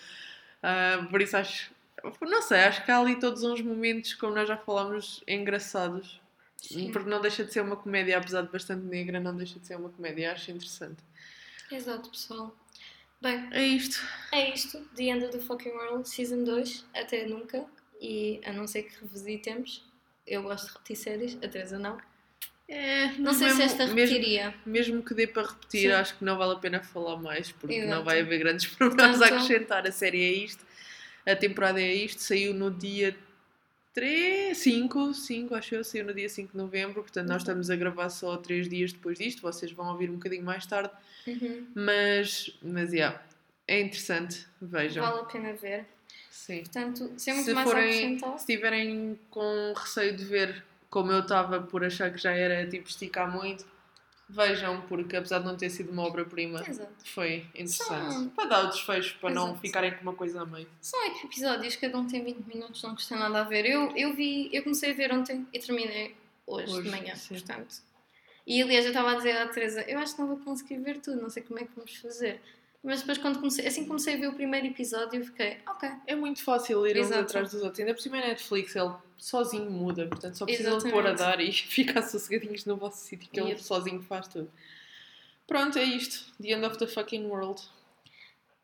Ah, 0.63 1.07
por 1.11 1.21
isso 1.23 1.37
acho, 1.37 1.71
não 2.21 2.43
sei, 2.43 2.61
acho 2.61 2.85
que 2.85 2.91
há 2.91 2.99
ali 2.99 3.19
todos 3.19 3.43
uns 3.43 3.61
momentos, 3.61 4.15
como 4.15 4.35
nós 4.35 4.49
já 4.49 4.57
falámos, 4.57 5.23
engraçados. 5.27 6.21
Sim. 6.57 6.93
Porque 6.93 7.09
não 7.09 7.21
deixa 7.23 7.43
de 7.45 7.53
ser 7.53 7.61
uma 7.63 7.77
comédia, 7.77 8.19
apesar 8.19 8.43
de 8.43 8.49
bastante 8.53 8.85
negra, 8.85 9.19
não 9.19 9.35
deixa 9.35 9.59
de 9.59 9.67
ser 9.67 9.77
uma 9.77 9.89
comédia. 9.89 10.33
Acho 10.33 10.51
interessante. 10.51 11.03
Exato, 11.73 12.11
pessoal. 12.11 12.55
Bem, 13.23 13.49
É 13.53 13.63
isto. 13.65 13.99
é 14.33 14.55
isto. 14.55 14.79
The 14.97 15.05
End 15.05 15.25
of 15.25 15.33
the 15.39 15.43
Fucking 15.45 15.71
World, 15.71 16.09
Season 16.09 16.45
2. 16.45 16.87
Até 16.95 17.27
nunca. 17.27 17.65
E 18.01 18.41
a 18.45 18.53
não 18.53 18.67
ser 18.67 18.83
que 18.85 19.01
revisitemos. 19.01 19.85
Eu 20.27 20.43
gosto 20.43 20.67
de 20.67 20.73
repetir 20.75 20.97
séries, 20.97 21.37
a 21.43 21.49
Teresa 21.49 21.79
não. 21.79 21.99
É, 22.73 23.09
Não 23.19 23.35
sei 23.35 23.49
se 23.51 23.57
mesmo- 23.57 23.63
esta 23.65 23.87
mesmo- 23.87 23.97
repetiria. 23.97 24.55
Mesmo 24.65 25.03
que 25.03 25.13
dê 25.13 25.27
para 25.27 25.49
repetir, 25.49 25.91
Sim. 25.91 25.93
acho 25.93 26.17
que 26.17 26.25
não 26.25 26.39
vale 26.39 26.53
a 26.53 26.57
pena 26.57 26.81
falar 26.81 27.17
mais, 27.17 27.51
porque 27.51 27.81
não 27.81 27.87
Exato. 27.89 28.05
vai 28.05 28.21
haver 28.21 28.39
grandes 28.39 28.67
problemas 28.77 29.17
a 29.17 29.19
Portanto- 29.27 29.35
acrescentar. 29.43 29.87
A 29.89 29.91
série 29.93 30.23
é 30.23 30.33
isto, 30.33 30.65
a 31.27 31.35
temporada 31.35 31.81
é 31.81 31.93
isto, 31.93 32.23
saiu 32.23 32.55
no 32.55 32.71
dia 32.71 33.17
3, 33.93 34.57
5, 34.57 35.13
5, 35.13 35.55
acho 35.57 35.75
eu, 35.75 35.83
saiu 35.83 36.05
no 36.05 36.15
dia 36.15 36.29
5 36.29 36.53
de 36.53 36.59
novembro, 36.59 37.03
portanto 37.03 37.27
nós 37.27 37.39
Uhum. 37.39 37.39
estamos 37.39 37.71
a 37.71 37.77
gravar 37.77 38.09
só 38.09 38.37
3 38.37 38.69
dias 38.69 38.93
depois 38.93 39.19
disto, 39.19 39.43
vocês 39.43 39.73
vão 39.73 39.89
ouvir 39.89 40.09
um 40.09 40.15
bocadinho 40.15 40.45
mais 40.45 40.65
tarde, 40.65 40.93
Uhum. 41.27 41.67
mas, 41.75 42.57
mas, 42.63 42.93
yeah, 42.93 43.21
é 43.67 43.81
interessante, 43.81 44.47
vejam. 44.63 45.05
Vale 45.05 45.21
a 45.23 45.25
pena 45.25 45.53
ver. 45.55 45.87
Sim. 46.31 46.61
Portanto, 46.61 47.13
sem 47.17 47.35
muito 47.35 47.47
Se, 47.47 47.53
mais 47.53 47.69
a 47.69 47.71
forem, 47.73 47.89
acrescentar. 47.89 48.39
se 48.39 48.47
tiverem 48.47 49.19
com 49.29 49.73
receio 49.77 50.17
de 50.17 50.25
ver 50.25 50.65
como 50.91 51.13
eu 51.13 51.21
estava 51.21 51.61
por 51.63 51.85
achar 51.85 52.11
que 52.13 52.19
já 52.19 52.33
era 52.33 52.69
tipo 52.69 52.89
esticar 52.89 53.31
muito, 53.31 53.65
vejam, 54.29 54.81
porque 54.83 55.17
apesar 55.17 55.39
de 55.39 55.45
não 55.47 55.57
ter 55.57 55.71
sido 55.71 55.91
uma 55.91 56.03
obra-prima, 56.03 56.63
foi 57.05 57.47
interessante. 57.55 58.13
São- 58.13 58.29
Para 58.31 58.49
dar 58.49 58.65
o 58.65 58.69
desfecho, 58.69 59.17
para 59.21 59.31
não 59.35 59.45
Exato. 59.47 59.61
ficarem 59.61 59.95
com 59.95 60.03
uma 60.03 60.15
coisa 60.15 60.43
a 60.43 60.47
meio. 60.47 60.69
São 60.81 61.05
episódios, 61.25 61.77
cada 61.77 61.97
um 61.99 62.07
tem 62.07 62.23
20 62.25 62.45
minutos, 62.47 62.83
não 62.83 62.95
custa 62.95 63.17
nada 63.17 63.41
a 63.41 63.45
ver. 63.45 63.65
Eu, 63.67 63.97
eu 63.97 64.15
vi, 64.15 64.49
eu 64.53 64.63
comecei 64.63 64.91
a 64.93 64.95
ver 64.95 65.13
ontem 65.13 65.47
e 65.53 65.59
terminei 65.59 66.15
hoje, 66.47 66.73
Hoje, 66.73 66.83
de 66.83 66.91
manhã, 66.91 67.15
sim. 67.17 67.35
portanto. 67.35 67.77
E 68.47 68.61
aliás, 68.63 68.85
eu 68.85 68.91
estava 68.91 69.13
a 69.13 69.15
dizer 69.15 69.37
à 69.37 69.47
Teresa, 69.49 69.83
eu 69.83 69.99
acho 69.99 70.15
que 70.15 70.21
não 70.21 70.29
vou 70.29 70.39
conseguir 70.39 70.79
ver 70.79 70.99
tudo, 71.01 71.21
não 71.21 71.31
sei 71.31 71.43
como 71.43 71.59
é 71.61 71.65
que 71.65 71.71
vamos 71.77 71.95
fazer. 71.97 72.41
Mas 72.83 73.01
depois 73.01 73.19
quando 73.19 73.39
comecei, 73.39 73.67
assim 73.67 73.87
comecei 73.87 74.15
a 74.15 74.17
ver 74.17 74.29
o 74.29 74.33
primeiro 74.33 74.67
episódio, 74.67 75.21
eu 75.21 75.25
fiquei, 75.25 75.59
ok, 75.67 75.89
É 76.07 76.15
muito 76.15 76.43
fácil 76.43 76.87
ir 76.87 76.97
uns 76.97 77.07
Exato. 77.07 77.21
atrás 77.21 77.51
dos 77.51 77.63
outros. 77.63 77.79
Ainda 77.81 77.93
por 77.93 78.01
cima 78.01 78.17
é 78.19 78.29
Netflix, 78.29 78.75
ele 78.75 78.95
sozinho 79.19 79.71
muda, 79.71 80.07
portanto 80.07 80.39
só 80.39 80.47
precisam 80.47 80.79
de 80.79 80.91
pôr 80.91 81.07
a 81.07 81.13
dar 81.13 81.41
e 81.41 81.53
ficar 81.53 82.03
sossegadinhos 82.03 82.65
no 82.65 82.77
vosso 82.77 82.99
sítio, 83.05 83.29
que 83.31 83.39
ele 83.39 83.59
sozinho 83.59 84.01
faz 84.03 84.29
tudo. 84.29 84.51
Pronto, 85.47 85.79
é 85.79 85.85
isto. 85.85 86.33
The 86.41 86.53
end 86.53 86.65
of 86.65 86.79
the 86.79 86.87
fucking 86.87 87.27
world. 87.27 87.61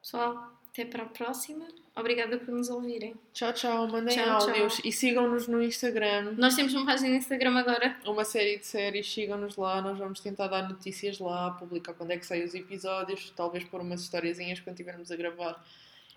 pessoal, 0.00 0.55
até 0.76 0.84
para 0.84 1.04
a 1.04 1.06
próxima. 1.06 1.66
Obrigada 1.94 2.36
por 2.36 2.52
nos 2.52 2.68
ouvirem. 2.68 3.14
Tchau, 3.32 3.52
tchau. 3.54 3.88
Mandem 3.88 4.14
Tchau, 4.14 4.38
tchau. 4.38 4.48
áudios 4.50 4.80
e 4.84 4.92
sigam-nos 4.92 5.48
no 5.48 5.62
Instagram. 5.62 6.34
Nós 6.36 6.54
temos 6.54 6.74
uma 6.74 6.84
página 6.84 7.08
no 7.08 7.16
Instagram 7.16 7.56
agora. 7.56 7.96
uma 8.04 8.24
série 8.24 8.58
de 8.58 8.66
séries, 8.66 9.10
sigam-nos 9.10 9.56
lá, 9.56 9.80
nós 9.80 9.98
vamos 9.98 10.20
tentar 10.20 10.48
dar 10.48 10.68
notícias 10.68 11.18
lá, 11.18 11.52
publicar 11.52 11.94
quando 11.94 12.10
é 12.10 12.18
que 12.18 12.26
saem 12.26 12.44
os 12.44 12.54
episódios, 12.54 13.32
talvez 13.34 13.64
pôr 13.64 13.80
umas 13.80 14.02
historiazinhas 14.02 14.60
quando 14.60 14.74
estivermos 14.74 15.10
a 15.10 15.16
gravar. 15.16 15.64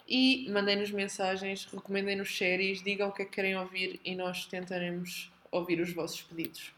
E 0.05 0.49
mandem-nos 0.51 0.91
mensagens, 0.91 1.65
recomendem-nos 1.71 2.35
séries, 2.35 2.83
digam 2.83 3.09
o 3.09 3.11
que 3.13 3.21
é 3.21 3.25
que 3.25 3.31
querem 3.31 3.57
ouvir 3.57 4.01
e 4.03 4.15
nós 4.15 4.45
tentaremos 4.47 5.31
ouvir 5.49 5.79
os 5.79 5.93
vossos 5.93 6.21
pedidos. 6.23 6.73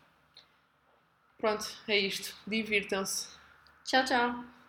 Pronto, 1.39 1.65
é 1.87 1.97
isto. 1.97 2.35
Divirtam-se. 2.45 3.29
Tchau, 3.83 4.05
tchau. 4.05 4.60